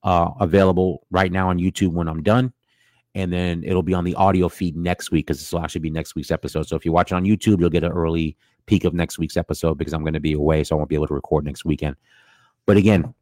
[0.02, 2.52] uh, available right now on YouTube when I'm done.
[3.16, 5.90] And then it'll be on the audio feed next week because this will actually be
[5.90, 6.66] next week's episode.
[6.68, 9.36] So if you watch it on YouTube, you'll get an early peek of next week's
[9.36, 10.64] episode because I'm going to be away.
[10.64, 11.96] So I won't be able to record next weekend.
[12.66, 13.14] But again,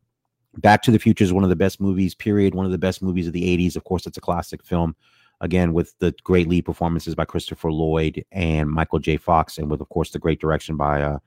[0.58, 2.54] Back to the Future is one of the best movies, period.
[2.54, 3.76] One of the best movies of the 80s.
[3.76, 4.94] Of course, it's a classic film.
[5.40, 9.16] Again, with the great lead performances by Christopher Lloyd and Michael J.
[9.16, 11.18] Fox, and with, of course, the great direction by uh,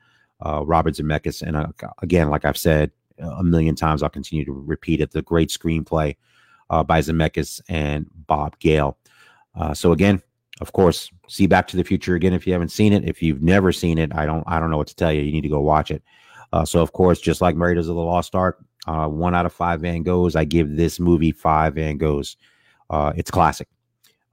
[0.45, 1.41] uh, Robert Zemeckis.
[1.41, 1.67] And uh,
[2.01, 4.03] again, like I've said, a million times.
[4.03, 5.11] I'll continue to repeat it.
[5.11, 6.15] The great screenplay
[6.69, 8.97] uh, by Zemeckis and Bob Gale.
[9.55, 10.21] Uh, so again,
[10.61, 13.03] of course, see Back to the Future again if you haven't seen it.
[13.03, 15.21] If you've never seen it, I don't I don't know what to tell you.
[15.21, 16.01] You need to go watch it.
[16.53, 19.53] Uh, so of course, just like Raiders of the Lost Ark, uh, one out of
[19.53, 20.35] five Van Goghs.
[20.35, 22.35] I give this movie five Van Goghs.
[22.89, 23.67] Uh, it's classic.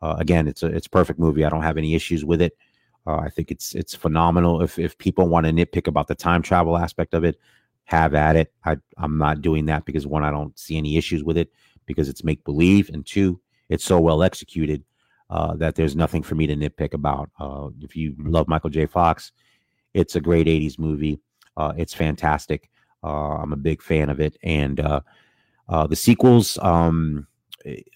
[0.00, 1.44] Uh, again, it's a it's a perfect movie.
[1.44, 2.56] I don't have any issues with it.
[3.04, 4.62] I think it's it's phenomenal.
[4.62, 7.36] If if people want to nitpick about the time travel aspect of it,
[7.84, 8.52] have at it.
[8.64, 11.50] I, I'm not doing that because one, I don't see any issues with it
[11.86, 14.84] because it's make believe, and two, it's so well executed
[15.30, 17.30] uh, that there's nothing for me to nitpick about.
[17.38, 18.86] Uh, if you love Michael J.
[18.86, 19.32] Fox,
[19.94, 21.20] it's a great 80s movie.
[21.56, 22.70] Uh, it's fantastic.
[23.02, 24.36] Uh, I'm a big fan of it.
[24.42, 25.00] And uh,
[25.68, 27.26] uh, the sequels, um,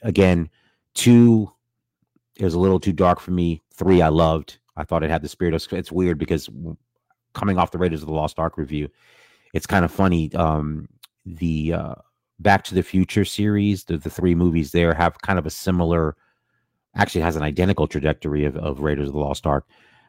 [0.02, 0.48] again,
[0.94, 1.50] two
[2.36, 3.62] is a little too dark for me.
[3.72, 4.58] Three, I loved.
[4.76, 5.66] I thought it had the spirit of.
[5.72, 6.48] It's weird because
[7.32, 8.88] coming off the Raiders of the Lost Ark review,
[9.54, 10.32] it's kind of funny.
[10.34, 10.88] Um,
[11.24, 11.94] the uh,
[12.38, 16.16] Back to the Future series, the, the three movies there have kind of a similar,
[16.94, 19.66] actually has an identical trajectory of, of Raiders of the Lost Ark.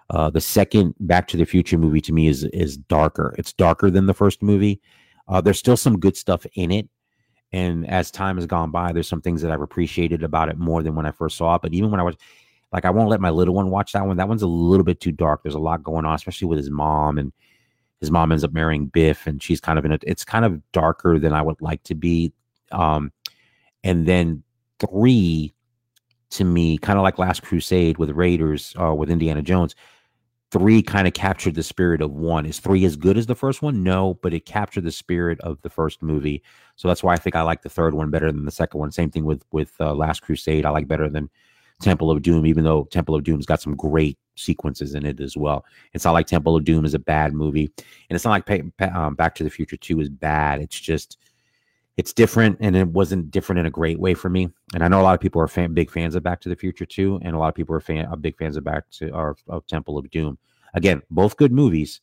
[0.10, 3.36] Uh, the second Back to the Future movie to me is is darker.
[3.38, 4.82] It's darker than the first movie.
[5.28, 6.90] Uh, there's still some good stuff in it,
[7.52, 10.84] And as time has gone by, there's some things that I've appreciated about it more
[10.84, 11.62] than when I first saw it.
[11.62, 12.16] But even when I was
[12.74, 14.18] like, I won't let my little one watch that one.
[14.18, 15.44] That one's a little bit too dark.
[15.44, 17.32] There's a lot going on, especially with his mom and
[18.02, 20.04] his mom ends up marrying Biff, and she's kind of in it.
[20.06, 22.32] It's kind of darker than I would like to be.
[22.72, 23.12] Um,
[23.84, 24.44] and then
[24.80, 25.54] three
[26.32, 29.76] to me, kind of like Last Crusade with Raiders, uh, with Indiana Jones.
[30.52, 32.46] Three kind of captured the spirit of one.
[32.46, 33.84] Is three as good as the first one?
[33.84, 36.42] No, but it captured the spirit of the first movie.
[36.78, 38.92] So that's why I think I like the third one better than the second one.
[38.92, 40.66] Same thing with with uh, Last Crusade.
[40.66, 41.30] I like better than
[41.82, 45.36] Temple of Doom, even though Temple of Doom's got some great sequences in it as
[45.36, 45.66] well.
[45.94, 47.70] It's not like Temple of Doom is a bad movie,
[48.10, 50.62] and it's not like um, Back to the Future Two is bad.
[50.62, 51.18] It's just
[51.98, 54.50] it's different, and it wasn't different in a great way for me.
[54.74, 56.56] And I know a lot of people are fan, big fans of Back to the
[56.56, 59.10] Future too and a lot of people are fan, are big fans of Back to
[59.12, 60.38] or of Temple of Doom.
[60.74, 62.02] Again, both good movies.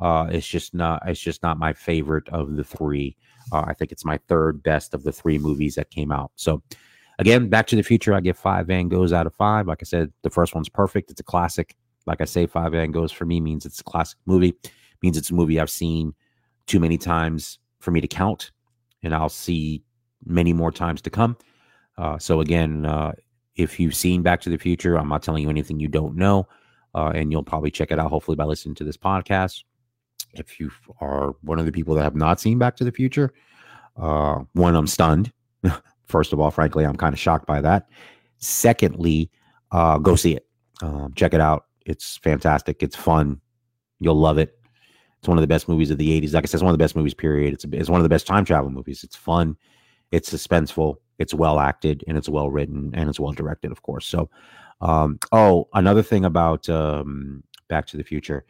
[0.00, 3.16] Uh, it's just not it's just not my favorite of the three.
[3.52, 6.32] Uh, I think it's my third best of the three movies that came out.
[6.36, 6.62] So
[7.18, 9.66] Again, Back to the Future, I give five Van Goghs out of five.
[9.66, 11.10] Like I said, the first one's perfect.
[11.10, 11.76] It's a classic.
[12.06, 14.54] Like I say, five Van Goghs for me means it's a classic movie.
[15.02, 16.14] Means it's a movie I've seen
[16.66, 18.50] too many times for me to count,
[19.04, 19.82] and I'll see
[20.24, 21.36] many more times to come.
[21.96, 23.12] Uh, so again, uh,
[23.56, 26.48] if you've seen Back to the Future, I'm not telling you anything you don't know,
[26.94, 29.62] uh, and you'll probably check it out hopefully by listening to this podcast.
[30.32, 33.32] If you are one of the people that have not seen Back to the Future,
[33.96, 35.32] uh, one, I'm stunned
[36.06, 37.88] First of all, frankly, I'm kind of shocked by that.
[38.38, 39.30] Secondly,
[39.72, 40.46] uh, go see it.
[40.82, 41.66] Um, check it out.
[41.86, 42.82] It's fantastic.
[42.82, 43.40] It's fun.
[44.00, 44.58] You'll love it.
[45.24, 46.34] It's one of the best movies of the 80s.
[46.34, 47.54] Like I said, it's one of the best movies, period.
[47.54, 49.02] It's, it's one of the best time travel movies.
[49.02, 49.56] It's fun.
[50.12, 50.96] It's suspenseful.
[51.18, 54.06] It's well acted and it's well written and it's well directed, of course.
[54.06, 54.28] So,
[54.82, 58.44] um, oh, another thing about um, Back to the Future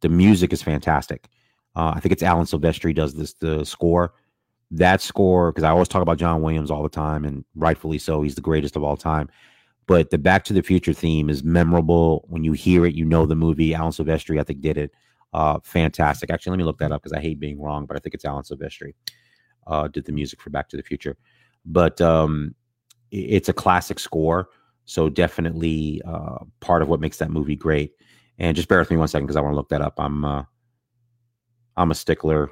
[0.00, 1.28] the music is fantastic.
[1.76, 4.12] Uh, I think it's Alan Silvestri does this, the score
[4.72, 8.20] that score because I always talk about John Williams all the time, and rightfully so.
[8.22, 9.28] He's the greatest of all time.
[9.86, 12.24] But the Back to the Future theme is memorable.
[12.26, 13.74] When you hear it, you know the movie.
[13.74, 14.90] Alan Silvestri, I think, did it.
[15.36, 16.30] Uh, fantastic.
[16.30, 18.24] Actually, let me look that up because I hate being wrong, but I think it's
[18.24, 18.94] Alan Silvestri
[19.66, 21.18] uh, did the music for Back to the Future.
[21.66, 22.54] But um,
[23.10, 24.48] it's a classic score,
[24.86, 27.92] so definitely uh, part of what makes that movie great.
[28.38, 29.94] And just bear with me one second because I want to look that up.
[29.98, 30.44] I'm uh,
[31.76, 32.50] I'm a stickler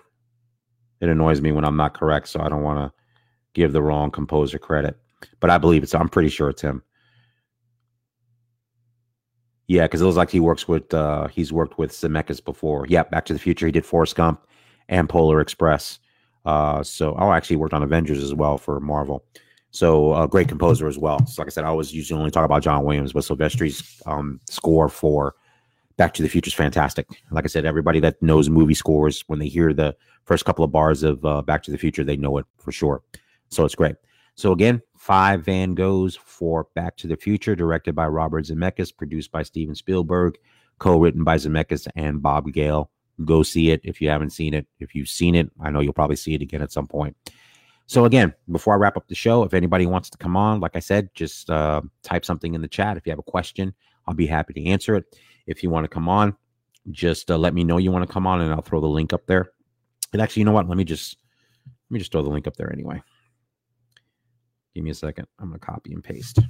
[1.01, 2.93] it annoys me when I'm not correct, so I don't want to
[3.53, 4.99] give the wrong composer credit.
[5.41, 5.95] But I believe it's.
[5.95, 6.83] I'm pretty sure it's him.
[9.67, 10.93] Yeah, because it looks like he works with.
[10.93, 12.87] uh He's worked with Zemeckis before.
[12.89, 13.67] Yeah, Back to the Future.
[13.67, 14.47] He did Forrest Gump
[14.89, 15.99] and Polar Express.
[16.45, 19.25] Uh, so oh, I actually worked on Avengers as well for Marvel.
[19.71, 21.27] So a uh, great composer as well.
[21.27, 24.41] So like I said, I always usually only talk about John Williams, but Silvestri's um,
[24.49, 25.35] score for
[25.97, 27.09] Back to the Future is fantastic.
[27.31, 30.71] Like I said, everybody that knows movie scores, when they hear the first couple of
[30.71, 33.03] bars of uh, Back to the Future, they know it for sure.
[33.49, 33.97] So it's great.
[34.37, 39.31] So again, five Van Goghs for Back to the Future, directed by Robert Zemeckis, produced
[39.31, 40.39] by Steven Spielberg,
[40.79, 42.91] co-written by Zemeckis and Bob Gale.
[43.23, 44.67] Go see it if you haven't seen it.
[44.81, 47.15] If you've seen it, I know you'll probably see it again at some point.
[47.85, 50.75] So again, before I wrap up the show, if anybody wants to come on, like
[50.75, 52.97] I said, just uh, type something in the chat.
[52.97, 53.75] If you have a question,
[54.07, 55.05] I'll be happy to answer it.
[55.47, 56.35] If you want to come on,
[56.91, 59.13] just uh, let me know you want to come on, and I'll throw the link
[59.13, 59.51] up there.
[60.15, 60.67] And actually, you know what?
[60.67, 61.19] Let me just
[61.91, 63.03] let me just throw the link up there anyway.
[64.75, 65.27] Give me a second.
[65.39, 66.41] I'm gonna copy and paste.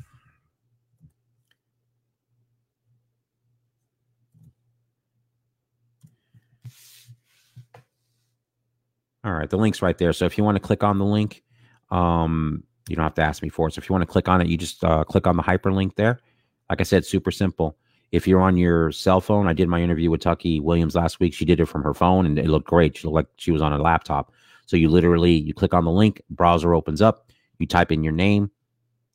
[9.24, 10.12] All right, the link's right there.
[10.12, 11.42] So if you want to click on the link,
[11.90, 13.72] um, you don't have to ask me for it.
[13.72, 15.96] So if you want to click on it, you just uh, click on the hyperlink
[15.96, 16.20] there.
[16.68, 17.78] Like I said, super simple.
[18.12, 21.32] If you're on your cell phone, I did my interview with Tucky Williams last week.
[21.32, 22.96] She did it from her phone and it looked great.
[22.96, 24.32] She looked like she was on a laptop.
[24.66, 27.23] So you literally you click on the link, browser opens up,
[27.58, 28.50] you type in your name,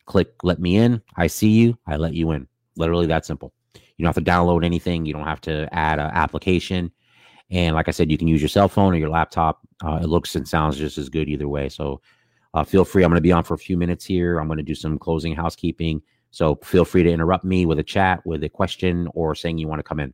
[0.05, 2.47] click let me in, I see you, I let you in.
[2.75, 3.53] Literally that simple.
[3.73, 6.91] You don't have to download anything, you don't have to add an application.
[7.51, 9.59] And like I said, you can use your cell phone or your laptop.
[9.83, 11.67] Uh, it looks and sounds just as good either way.
[11.67, 12.01] So
[12.53, 13.03] uh, feel free.
[13.03, 14.39] I'm going to be on for a few minutes here.
[14.39, 16.01] I'm going to do some closing housekeeping.
[16.31, 19.67] So feel free to interrupt me with a chat, with a question, or saying you
[19.67, 20.13] want to come in.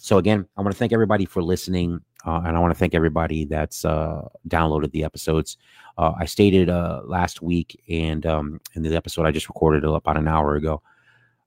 [0.00, 2.94] So again, I want to thank everybody for listening, uh, and I want to thank
[2.94, 5.56] everybody that's uh, downloaded the episodes.
[5.98, 10.16] Uh, I stated uh, last week, and um, in the episode I just recorded about
[10.16, 10.82] an hour ago.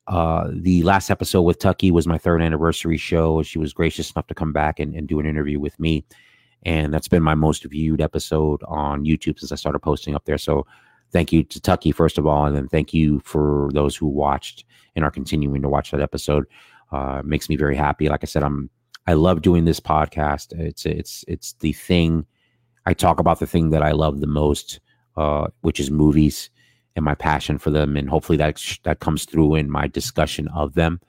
[0.07, 3.41] Uh, the last episode with Tucky was my third anniversary show.
[3.41, 6.05] She was gracious enough to come back and, and do an interview with me,
[6.63, 10.37] and that's been my most viewed episode on YouTube since I started posting up there.
[10.37, 10.67] So
[11.11, 14.65] thank you to Tucky first of all, and then thank you for those who watched
[14.95, 16.45] and are continuing to watch that episode.
[16.93, 18.07] Uh, makes me very happy.
[18.09, 18.69] Like I said, I'm
[19.07, 20.53] I love doing this podcast.
[20.59, 22.25] It's it's it's the thing
[22.85, 24.79] I talk about the thing that I love the most.
[25.15, 26.49] uh, which is movies
[26.95, 27.97] and my passion for them.
[27.97, 30.99] And hopefully that, that comes through in my discussion of them.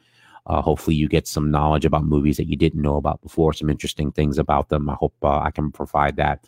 [0.47, 3.71] Uh, hopefully you get some knowledge about movies that you didn't know about before, some
[3.71, 4.91] interesting things about them.
[4.91, 6.45] I hope uh, I can provide that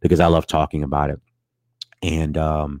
[0.00, 1.20] because I love talking about it.
[2.02, 2.80] And um,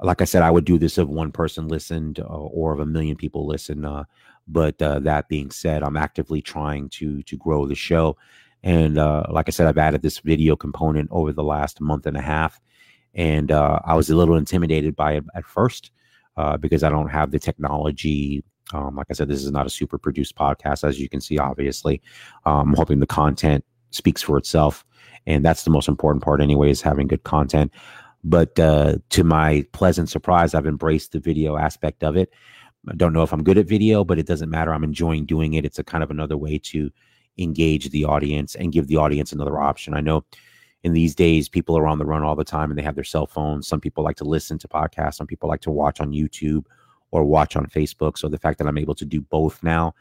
[0.00, 2.86] like I said, I would do this if one person listened uh, or if a
[2.86, 3.84] million people listen.
[4.48, 8.16] But uh, that being said, I'm actively trying to to grow the show.
[8.62, 12.16] And uh, like I said, I've added this video component over the last month and
[12.16, 12.60] a half.
[13.14, 15.90] And uh, I was a little intimidated by it at first
[16.36, 18.44] uh, because I don't have the technology.
[18.72, 21.38] Um, like I said, this is not a super produced podcast, as you can see,
[21.38, 22.00] obviously.
[22.46, 24.84] Um, I'm hoping the content speaks for itself.
[25.26, 27.72] And that's the most important part, anyway, is having good content.
[28.24, 32.32] But uh, to my pleasant surprise, I've embraced the video aspect of it.
[32.88, 34.72] I don't know if I'm good at video, but it doesn't matter.
[34.72, 35.64] I'm enjoying doing it.
[35.64, 36.90] It's a kind of another way to
[37.38, 39.94] engage the audience and give the audience another option.
[39.94, 40.24] I know
[40.82, 43.04] in these days people are on the run all the time and they have their
[43.04, 43.68] cell phones.
[43.68, 46.66] Some people like to listen to podcasts, some people like to watch on YouTube
[47.12, 48.18] or watch on Facebook.
[48.18, 49.94] So the fact that I'm able to do both now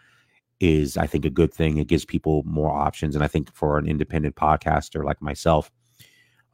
[0.60, 1.78] is I think a good thing.
[1.78, 5.72] It gives people more options and I think for an independent podcaster like myself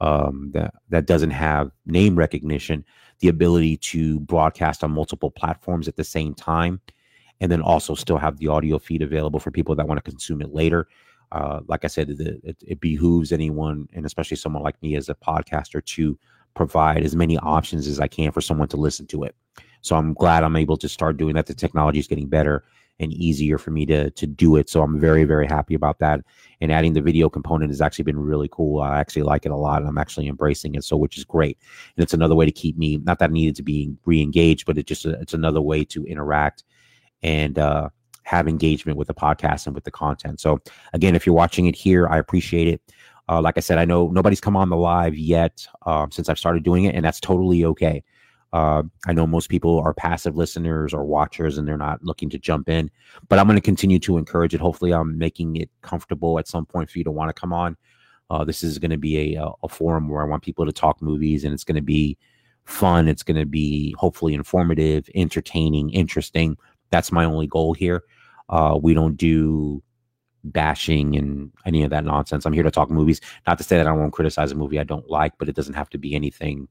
[0.00, 2.84] um, that that doesn't have name recognition,
[3.20, 6.80] the ability to broadcast on multiple platforms at the same time
[7.40, 10.40] and then also still have the audio feed available for people that want to consume
[10.40, 10.88] it later.
[11.30, 15.08] Uh, like I said, it, it, it, behooves anyone, and especially someone like me as
[15.08, 16.18] a podcaster, to
[16.54, 19.36] provide as many options as I can for someone to listen to it.
[19.82, 21.46] So I'm glad I'm able to start doing that.
[21.46, 22.64] The technology is getting better
[23.00, 24.68] and easier for me to to do it.
[24.68, 26.20] So I'm very very happy about that.
[26.60, 28.80] And adding the video component has actually been really cool.
[28.80, 30.84] I actually like it a lot, and I'm actually embracing it.
[30.84, 31.58] So which is great.
[31.96, 34.78] And it's another way to keep me not that I needed to be re-engaged, but
[34.78, 36.64] it just it's another way to interact
[37.22, 37.88] and uh,
[38.24, 40.40] have engagement with the podcast and with the content.
[40.40, 40.60] So
[40.92, 42.82] again, if you're watching it here, I appreciate it.
[43.28, 46.38] Uh, like I said, I know nobody's come on the live yet um, since I've
[46.38, 48.02] started doing it, and that's totally okay.
[48.52, 52.38] Uh, I know most people are passive listeners or watchers and they're not looking to
[52.38, 52.90] jump in,
[53.28, 54.60] but I'm going to continue to encourage it.
[54.60, 57.76] Hopefully, I'm making it comfortable at some point for you to want to come on.
[58.30, 61.00] Uh, this is going to be a, a forum where I want people to talk
[61.00, 62.16] movies and it's going to be
[62.64, 63.08] fun.
[63.08, 66.56] It's going to be hopefully informative, entertaining, interesting.
[66.90, 68.04] That's my only goal here.
[68.48, 69.82] Uh, we don't do
[70.44, 72.46] bashing and any of that nonsense.
[72.46, 73.20] I'm here to talk movies.
[73.46, 75.74] Not to say that I won't criticize a movie I don't like, but it doesn't
[75.74, 76.68] have to be anything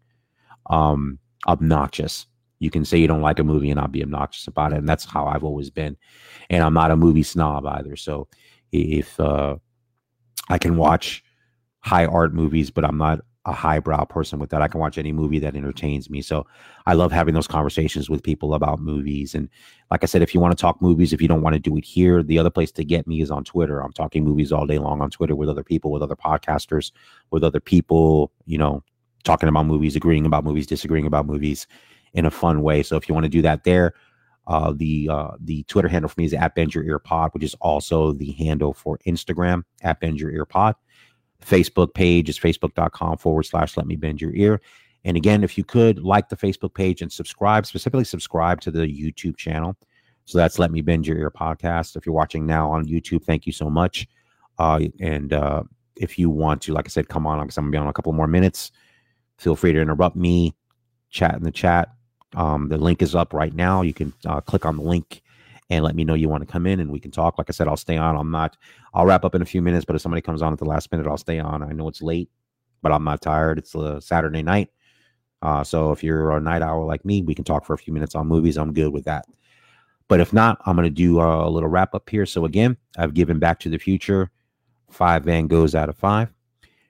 [0.70, 2.26] um, obnoxious.
[2.60, 4.89] You can say you don't like a movie and not be obnoxious about it, and
[4.89, 5.95] that's how I've always been.
[6.50, 7.95] And I'm not a movie snob either.
[7.95, 8.28] So
[8.71, 9.58] if uh,
[10.50, 11.23] I can watch
[11.82, 14.62] high art movies, but I'm not a highbrow person with that.
[14.62, 16.21] I can watch any movie that entertains me.
[16.21, 16.45] So
[16.86, 19.34] I love having those conversations with people about movies.
[19.34, 19.47] And
[19.89, 21.78] like I said, if you want to talk movies, if you don't want to do
[21.78, 23.80] it here, the other place to get me is on Twitter.
[23.80, 26.91] I'm talking movies all day long on Twitter with other people, with other podcasters,
[27.32, 28.84] with other people, you know,
[29.24, 31.68] talking about movies, agreeing about movies, disagreeing about movies
[32.14, 32.84] in a fun way.
[32.84, 33.94] So if you want to do that there,
[34.48, 37.44] uh, the uh, the Twitter handle for me is at Bend Your Ear Pod, which
[37.44, 40.76] is also the handle for Instagram at Bend Your Ear Pod.
[41.46, 44.62] Facebook page is facebook.com forward slash let me bend your ear.
[45.06, 48.82] And again, if you could like the Facebook page and subscribe, specifically subscribe to the
[48.82, 49.76] YouTube channel.
[50.26, 51.96] So that's Let Me Bend Your Ear podcast.
[51.96, 54.08] If you're watching now on YouTube, thank you so much.
[54.60, 55.64] Uh, and uh,
[55.96, 57.94] if you want to, like I said, come on, I'm going to be on a
[57.94, 58.72] couple more minutes,
[59.38, 60.56] feel free to interrupt me,
[61.10, 61.89] chat in the chat.
[62.36, 63.82] Um, the link is up right now.
[63.82, 65.21] You can uh, click on the link
[65.69, 67.38] and let me know you want to come in and we can talk.
[67.38, 68.15] Like I said, I'll stay on.
[68.15, 68.58] I'm not,
[68.93, 70.91] I'll wrap up in a few minutes, but if somebody comes on at the last
[70.91, 71.63] minute, I'll stay on.
[71.63, 72.30] I know it's late,
[72.82, 73.58] but I'm not tired.
[73.58, 74.69] It's a Saturday night.
[75.41, 77.93] Uh, so if you're a night owl like me, we can talk for a few
[77.93, 78.58] minutes on movies.
[78.58, 79.26] I'm good with that.
[80.08, 82.26] But if not, I'm going to do a little wrap up here.
[82.26, 84.32] So again, I've given Back to the Future
[84.89, 86.34] five Van Goghs out of five.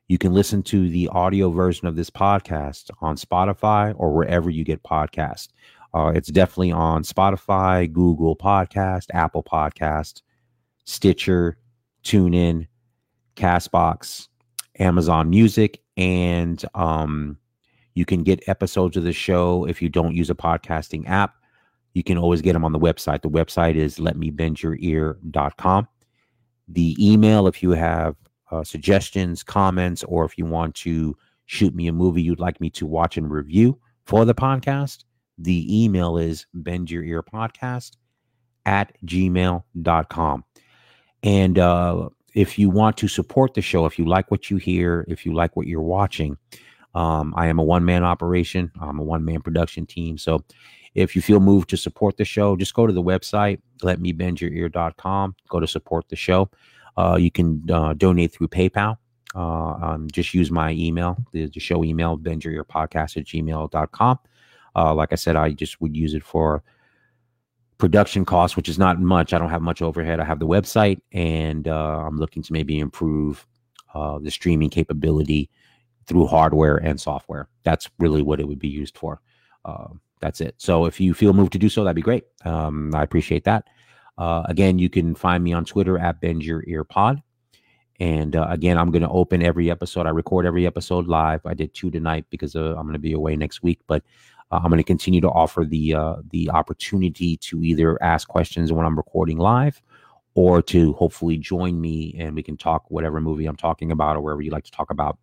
[0.08, 4.64] You can listen to the audio version of this podcast on Spotify or wherever you
[4.64, 5.50] get podcasts.
[5.94, 10.22] Uh, it's definitely on Spotify, Google Podcast, Apple Podcast,
[10.86, 11.58] Stitcher,
[12.04, 12.68] TuneIn,
[13.36, 14.30] Castbox,
[14.80, 17.38] Amazon Music, and um,
[17.94, 21.36] you can get episodes of the show if you don't use a podcasting app.
[21.94, 23.24] You can always get them on the website.
[23.24, 25.88] The website is letmebendyourear.com.
[26.70, 28.16] The email, if you have
[28.52, 32.70] uh, suggestions, comments, or if you want to shoot me a movie you'd like me
[32.70, 35.04] to watch and review for the podcast,
[35.38, 37.98] the email is bend your ear podcast
[38.66, 40.44] at gmail.com.
[41.24, 45.06] And uh, if you want to support the show, if you like what you hear,
[45.08, 46.38] if you like what you're watching,
[46.96, 48.72] um, I am a one man operation.
[48.80, 50.18] I'm a one man production team.
[50.18, 50.44] So
[50.96, 54.12] if you feel moved to support the show, just go to the website, let me
[54.12, 54.42] bend
[55.50, 56.50] go to support the show.
[56.98, 58.98] Uh, you can uh, donate through PayPal.
[59.36, 64.20] uh, um, just use my email, the, the show email, bendyourearpodcast at gmail.com.
[64.76, 66.64] Uh, like I said, I just would use it for
[67.78, 69.34] production costs, which is not much.
[69.34, 70.20] I don't have much overhead.
[70.20, 73.46] I have the website, and uh, I'm looking to maybe improve
[73.94, 75.50] uh, the streaming capability
[76.08, 77.48] through hardware and software.
[77.64, 79.22] That's really what it would be used for.
[79.66, 79.90] Uh,
[80.20, 80.56] that's it.
[80.58, 82.24] So if you feel moved to do so, that'd be great.
[82.46, 83.68] Um, I appreciate that.
[84.18, 87.22] Uh, again, you can find me on Twitter at Bend Your Ear Pod.
[88.00, 90.06] And uh, again, I'm going to open every episode.
[90.06, 91.46] I record every episode live.
[91.46, 94.04] I did two tonight because uh, I'm going to be away next week, but
[94.52, 98.72] uh, I'm going to continue to offer the uh, the opportunity to either ask questions
[98.72, 99.82] when I'm recording live,
[100.36, 104.22] or to hopefully join me and we can talk whatever movie I'm talking about or
[104.22, 105.18] wherever you like to talk about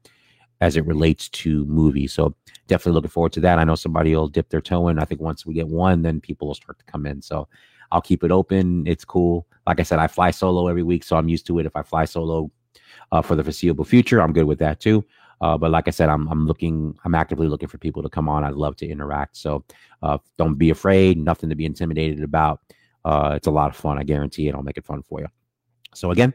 [0.61, 2.13] as it relates to movies.
[2.13, 2.35] So
[2.67, 3.61] definitely looking forward to that.
[3.61, 4.99] I know somebody will dip their toe in.
[4.99, 7.23] I think once we get one, then people will start to come in.
[7.23, 7.49] So
[7.95, 8.87] I'll keep it open.
[8.89, 9.47] It's cool.
[9.69, 11.67] Like I said, I fly solo every week, so I'm used to it.
[11.67, 12.51] If I fly solo
[13.13, 15.05] uh, for the foreseeable future, I'm good with that too.
[15.41, 18.29] Uh, but like I said, I'm I'm looking, I'm actively looking for people to come
[18.29, 18.43] on.
[18.43, 19.37] I'd love to interact.
[19.37, 19.65] So
[20.03, 21.19] uh, don't be afraid.
[21.19, 22.61] Nothing to be intimidated about.
[23.05, 23.97] Uh, it's a lot of fun.
[23.99, 24.55] I guarantee it.
[24.55, 25.29] I'll make it fun for you.
[25.95, 26.35] So again,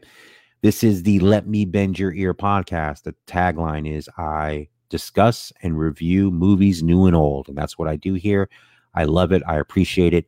[0.62, 3.02] this is the Let Me Bend Your Ear podcast.
[3.02, 7.48] The tagline is I discuss and review movies new and old.
[7.48, 8.48] And that's what I do here.
[8.94, 9.42] I love it.
[9.46, 10.26] I appreciate it.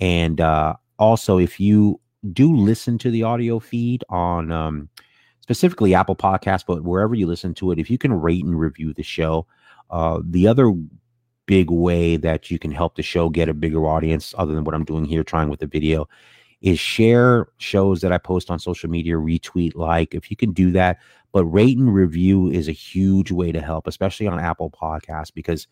[0.00, 2.00] And uh, also, if you
[2.32, 4.88] do listen to the audio feed on um,
[5.40, 8.92] specifically Apple Podcasts, but wherever you listen to it, if you can rate and review
[8.92, 9.46] the show,
[9.90, 10.72] uh, the other
[11.46, 14.74] big way that you can help the show get a bigger audience, other than what
[14.74, 16.08] I'm doing here, trying with the video,
[16.62, 20.14] is share shows that I post on social media, retweet, like.
[20.14, 20.98] If you can do that,
[21.32, 25.66] but rate and review is a huge way to help, especially on Apple Podcasts, because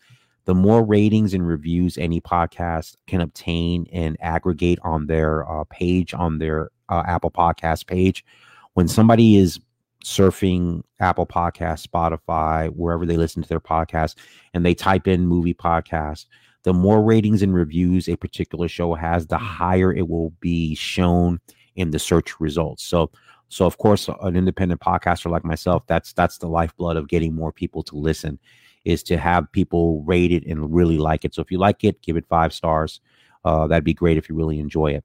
[0.45, 6.13] the more ratings and reviews any podcast can obtain and aggregate on their uh, page,
[6.13, 8.25] on their uh, Apple Podcast page,
[8.73, 9.59] when somebody is
[10.03, 14.15] surfing Apple Podcast, Spotify, wherever they listen to their podcast,
[14.53, 16.25] and they type in movie podcast,
[16.63, 21.39] the more ratings and reviews a particular show has, the higher it will be shown
[21.75, 22.83] in the search results.
[22.83, 23.11] So,
[23.49, 27.51] so of course, an independent podcaster like myself, that's that's the lifeblood of getting more
[27.51, 28.39] people to listen,
[28.85, 31.33] is to have people rate it and really like it.
[31.33, 32.99] So if you like it, give it five stars.
[33.45, 35.03] Uh, that'd be great if you really enjoy it.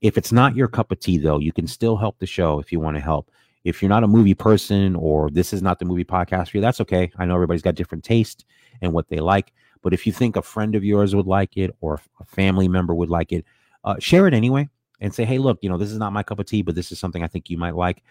[0.00, 2.72] If it's not your cup of tea, though, you can still help the show if
[2.72, 3.30] you want to help.
[3.64, 6.60] If you're not a movie person or this is not the movie podcast for you,
[6.60, 7.12] that's okay.
[7.18, 8.44] I know everybody's got different taste
[8.80, 9.52] and what they like.
[9.82, 12.94] But if you think a friend of yours would like it or a family member
[12.94, 13.44] would like it,
[13.84, 14.68] uh, share it anyway
[15.00, 16.92] and say, hey, look, you know, this is not my cup of tea, but this
[16.92, 18.02] is something I think you might like.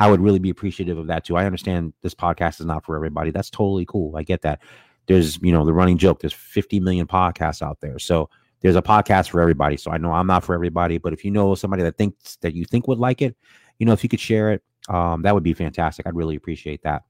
[0.00, 1.36] I would really be appreciative of that too.
[1.36, 3.30] I understand this podcast is not for everybody.
[3.30, 4.16] That's totally cool.
[4.16, 4.60] I get that.
[5.06, 7.98] There's, you know, the running joke, there's 50 million podcasts out there.
[7.98, 8.30] So
[8.62, 9.76] there's a podcast for everybody.
[9.76, 12.54] So I know I'm not for everybody, but if you know somebody that thinks that
[12.54, 13.36] you think would like it,
[13.78, 16.06] you know, if you could share it, um, that would be fantastic.
[16.06, 17.02] I'd really appreciate that.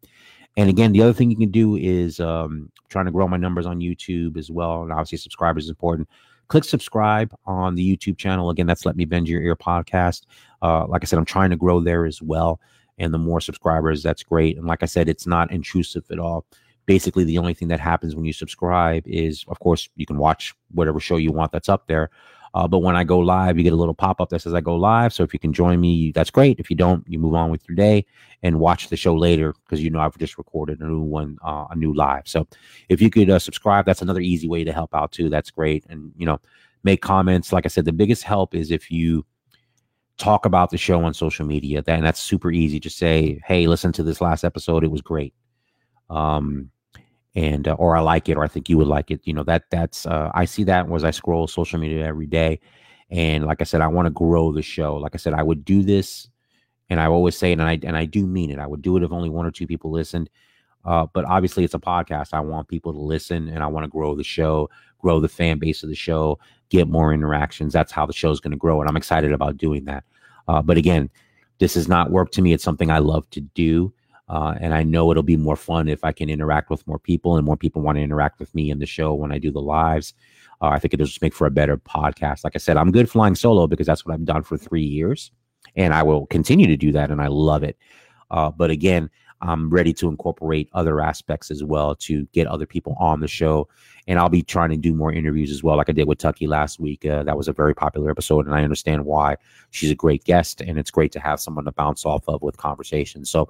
[0.56, 3.66] And again, the other thing you can do is um, trying to grow my numbers
[3.66, 4.82] on YouTube as well.
[4.82, 6.08] And obviously, subscribers is important.
[6.48, 8.50] Click subscribe on the YouTube channel.
[8.50, 10.26] Again, that's Let Me Bend Your Ear podcast.
[10.60, 12.60] Uh, like I said, I'm trying to grow there as well.
[13.00, 14.58] And the more subscribers, that's great.
[14.58, 16.44] And like I said, it's not intrusive at all.
[16.84, 20.54] Basically the only thing that happens when you subscribe is of course you can watch
[20.72, 22.10] whatever show you want that's up there.
[22.52, 24.74] Uh, but when i go live you get a little pop-up that says i go
[24.74, 25.12] live.
[25.12, 26.58] So if you can join me that's great.
[26.58, 28.04] If you don't you move on with your day
[28.42, 31.66] and watch the show later because you know i've just recorded a new one uh,
[31.70, 32.26] a new live.
[32.26, 32.48] So
[32.88, 35.30] if you could uh, subscribe that's another easy way to help out too.
[35.30, 35.84] That's great.
[35.88, 36.40] And you know
[36.82, 37.52] make comments.
[37.52, 39.24] Like i said the biggest help is if you
[40.20, 43.90] talk about the show on social media then that's super easy just say hey listen
[43.90, 45.34] to this last episode it was great
[46.10, 46.70] um
[47.34, 49.20] and uh, or I like it or I think you would like it.
[49.24, 52.60] You know that that's uh, I see that as I scroll social media every day,
[53.10, 54.96] and like I said, I want to grow the show.
[54.96, 56.28] Like I said, I would do this,
[56.88, 58.58] and I always say it, and I and I do mean it.
[58.58, 60.28] I would do it if only one or two people listened.
[60.84, 62.30] Uh, but obviously, it's a podcast.
[62.32, 64.68] I want people to listen, and I want to grow the show,
[64.98, 66.38] grow the fan base of the show,
[66.70, 67.72] get more interactions.
[67.72, 70.04] That's how the show is going to grow, and I'm excited about doing that.
[70.50, 71.08] Uh, but again,
[71.58, 72.52] this is not work to me.
[72.52, 73.92] It's something I love to do.
[74.28, 77.36] Uh, and I know it'll be more fun if I can interact with more people
[77.36, 79.60] and more people want to interact with me in the show when I do the
[79.60, 80.12] lives.
[80.60, 82.42] Uh, I think it'll just make for a better podcast.
[82.42, 85.30] Like I said, I'm good flying solo because that's what I've done for three years,
[85.76, 87.76] and I will continue to do that, and I love it.
[88.30, 89.08] Uh, but again,
[89.42, 93.68] I'm ready to incorporate other aspects as well to get other people on the show.
[94.06, 96.46] And I'll be trying to do more interviews as well, like I did with Tucky
[96.46, 97.06] last week.
[97.06, 99.36] Uh, that was a very popular episode, and I understand why.
[99.70, 102.56] She's a great guest, and it's great to have someone to bounce off of with
[102.56, 103.24] conversation.
[103.24, 103.48] So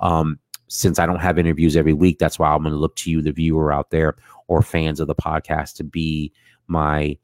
[0.00, 0.38] um,
[0.68, 3.22] since I don't have interviews every week, that's why I'm going to look to you,
[3.22, 4.16] the viewer out there
[4.48, 6.32] or fans of the podcast, to be
[6.66, 7.16] my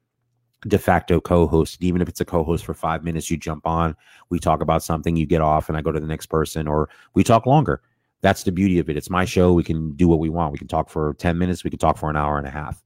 [0.67, 1.83] de facto co-host.
[1.83, 3.95] Even if it's a co-host for five minutes, you jump on,
[4.31, 6.89] we talk about something, you get off, and I go to the next person, or
[7.15, 7.81] we talk longer.
[8.21, 8.97] That's the beauty of it.
[8.97, 9.53] It's my show.
[9.53, 10.53] We can do what we want.
[10.53, 11.65] We can talk for 10 minutes.
[11.65, 12.83] We can talk for an hour and a half.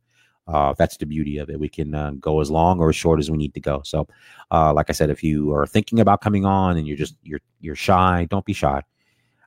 [0.49, 1.59] Uh, that's the beauty of it.
[1.59, 3.81] We can uh, go as long or as short as we need to go.
[3.85, 4.09] So,
[4.51, 7.41] uh, like I said, if you are thinking about coming on and you're just you're
[7.61, 8.83] you're shy, don't be shy.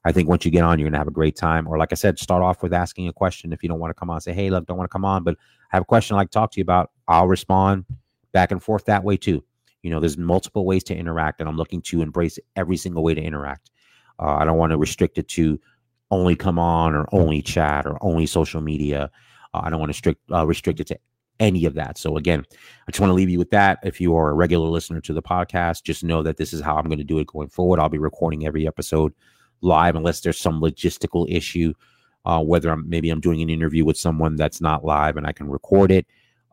[0.05, 1.67] I think once you get on, you're gonna have a great time.
[1.67, 3.51] Or like I said, start off with asking a question.
[3.51, 5.23] If you don't want to come on, say, "Hey, look, don't want to come on,
[5.23, 5.35] but
[5.73, 7.85] I have a question I'd like to talk to you about." I'll respond
[8.31, 9.43] back and forth that way too.
[9.81, 13.13] You know, there's multiple ways to interact, and I'm looking to embrace every single way
[13.13, 13.71] to interact.
[14.17, 15.59] Uh, I don't want to restrict it to
[16.11, 19.11] only come on or only chat or only social media.
[19.53, 20.99] Uh, I don't want to strict uh, restrict it to
[21.39, 21.97] any of that.
[21.97, 22.45] So again,
[22.87, 23.79] I just want to leave you with that.
[23.83, 26.77] If you are a regular listener to the podcast, just know that this is how
[26.77, 27.79] I'm going to do it going forward.
[27.79, 29.13] I'll be recording every episode
[29.61, 31.73] live unless there's some logistical issue,
[32.25, 35.31] uh, whether I'm maybe I'm doing an interview with someone that's not live and I
[35.31, 36.05] can record it.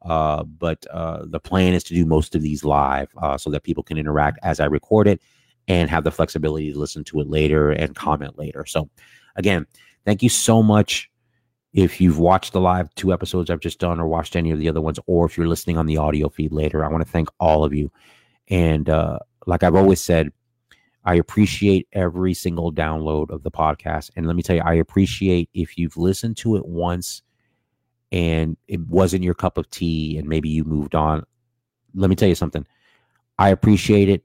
[0.03, 3.63] Uh, but uh, the plan is to do most of these live uh, so that
[3.63, 5.23] people can interact as I record it
[5.69, 8.67] and have the flexibility to listen to it later and comment later.
[8.67, 8.91] So
[9.37, 9.67] again,
[10.05, 11.11] thank you so much
[11.73, 14.69] if you've watched the live two episodes I've just done or watched any of the
[14.69, 17.29] other ones, or if you're listening on the audio feed later, I want to thank
[17.41, 17.91] all of you.
[18.49, 20.33] And uh, like I've always said,
[21.05, 24.11] I appreciate every single download of the podcast.
[24.17, 27.23] And let me tell you, I appreciate if you've listened to it once
[28.13, 31.25] and it wasn't your cup of tea and maybe you moved on.
[31.95, 32.67] Let me tell you something.
[33.39, 34.23] I appreciate it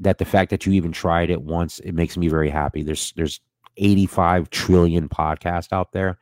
[0.00, 2.82] that the fact that you even tried it once, it makes me very happy.
[2.82, 3.40] There's there's
[3.76, 6.18] 85 trillion podcasts out there.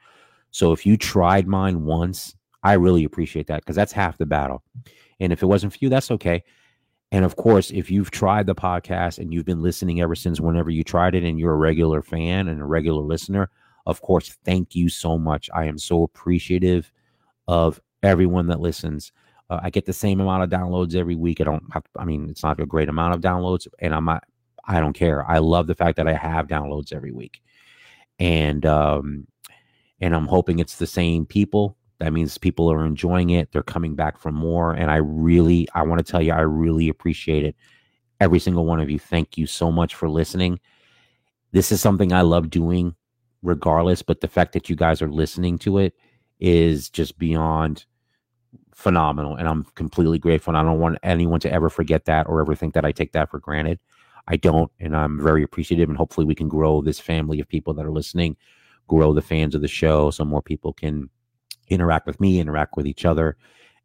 [0.50, 4.62] So if you tried mine once, I really appreciate that because that's half the battle.
[5.20, 6.44] And if it wasn't for you, that's okay.
[7.12, 10.70] And of course, if you've tried the podcast and you've been listening ever since whenever
[10.70, 13.50] you tried it and you're a regular fan and a regular listener,
[13.86, 15.50] of course, thank you so much.
[15.54, 16.90] I am so appreciative
[17.46, 19.12] of everyone that listens.
[19.50, 21.40] Uh, I get the same amount of downloads every week.
[21.40, 24.24] I don't have, I mean, it's not a great amount of downloads, and I'm not,
[24.64, 25.28] I don't care.
[25.30, 27.42] I love the fact that I have downloads every week.
[28.18, 29.26] And um,
[30.00, 31.76] and I'm hoping it's the same people.
[31.98, 33.52] That means people are enjoying it.
[33.52, 34.72] They're coming back for more.
[34.72, 37.56] And I really, I want to tell you, I really appreciate it.
[38.20, 38.98] Every single one of you.
[38.98, 40.60] Thank you so much for listening.
[41.52, 42.94] This is something I love doing
[43.42, 45.94] regardless, but the fact that you guys are listening to it
[46.40, 47.86] is just beyond
[48.74, 49.36] phenomenal.
[49.36, 50.50] And I'm completely grateful.
[50.50, 53.12] And I don't want anyone to ever forget that or ever think that I take
[53.12, 53.78] that for granted.
[54.28, 54.70] I don't.
[54.80, 55.88] And I'm very appreciative.
[55.88, 58.36] And hopefully we can grow this family of people that are listening
[58.86, 61.08] grow the fans of the show so more people can
[61.68, 63.36] interact with me, interact with each other,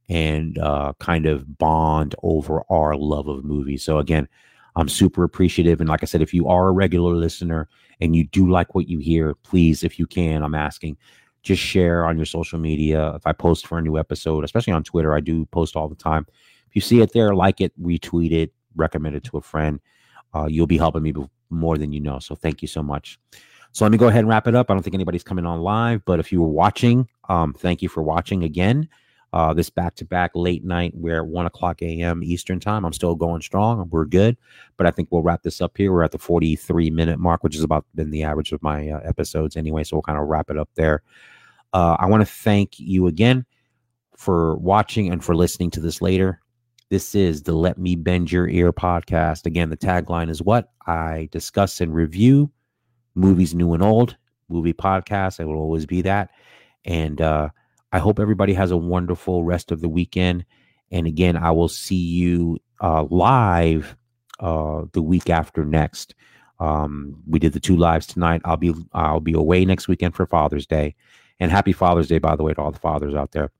[0.10, 3.84] and uh, kind of bond over our love of movies.
[3.84, 4.28] So, again,
[4.76, 5.80] I'm super appreciative.
[5.80, 7.68] And like I said, if you are a regular listener
[8.02, 10.98] and you do like what you hear, please, if you can, I'm asking,
[11.44, 13.14] just share on your social media.
[13.16, 15.96] If I post for a new episode, especially on Twitter, I do post all the
[15.96, 16.26] time.
[16.68, 19.80] If you see it there, like it, retweet it, recommend it to a friend.
[20.34, 21.14] Uh, you'll be helping me
[21.50, 22.20] more than you know.
[22.20, 23.20] So thank you so much.
[23.72, 24.70] So let me go ahead and wrap it up.
[24.70, 27.90] I don't think anybody's coming on live, but if you were watching, um, thank you
[27.90, 28.90] for watching again.
[29.32, 32.24] Uh, this back to back late night, we're at 1 o'clock a.m.
[32.24, 32.84] Eastern time.
[32.84, 33.88] I'm still going strong.
[33.92, 34.38] We're good,
[34.76, 35.92] but I think we'll wrap this up here.
[35.92, 39.02] We're at the 43 minute mark, which is about been the average of my uh,
[39.04, 39.84] episodes anyway.
[39.84, 41.04] So we'll kind of wrap it up there.
[41.74, 43.46] Uh, I want to thank you again
[44.16, 46.42] for watching and for listening to this later.
[46.90, 49.46] This is the Let Me Bend Your Ear podcast.
[49.46, 52.52] Again, the tagline is what I discuss and review
[53.14, 54.18] movies new and old,
[54.48, 55.40] movie podcast.
[55.40, 56.32] I will always be that.
[56.86, 57.50] And uh,
[57.92, 60.46] I hope everybody has a wonderful rest of the weekend.
[60.90, 63.96] And again, I will see you uh, live
[64.40, 66.16] uh, the week after next.
[66.60, 68.42] Um, we did the two lives tonight.
[68.46, 70.96] I'll be I'll be away next weekend for Father's Day,
[71.40, 73.52] and Happy Father's Day, by the way, to all the fathers out there.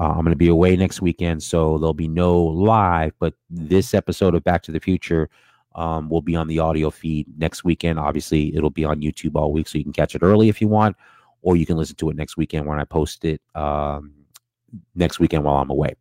[0.00, 3.12] Uh, I'm going to be away next weekend, so there'll be no live.
[3.18, 5.28] But this episode of Back to the Future
[5.74, 7.98] um, will be on the audio feed next weekend.
[7.98, 10.68] Obviously, it'll be on YouTube all week, so you can catch it early if you
[10.68, 10.96] want,
[11.42, 14.14] or you can listen to it next weekend when I post it um,
[14.94, 15.94] next weekend while I'm away.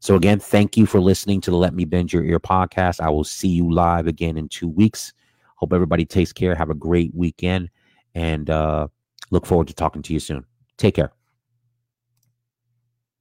[0.00, 3.00] So, again, thank you for listening to the Let Me Bend Your Ear podcast.
[3.00, 5.12] I will see you live again in two weeks.
[5.54, 6.56] Hope everybody takes care.
[6.56, 7.70] Have a great weekend
[8.16, 8.88] and uh,
[9.30, 10.44] look forward to talking to you soon.
[10.76, 11.12] Take care.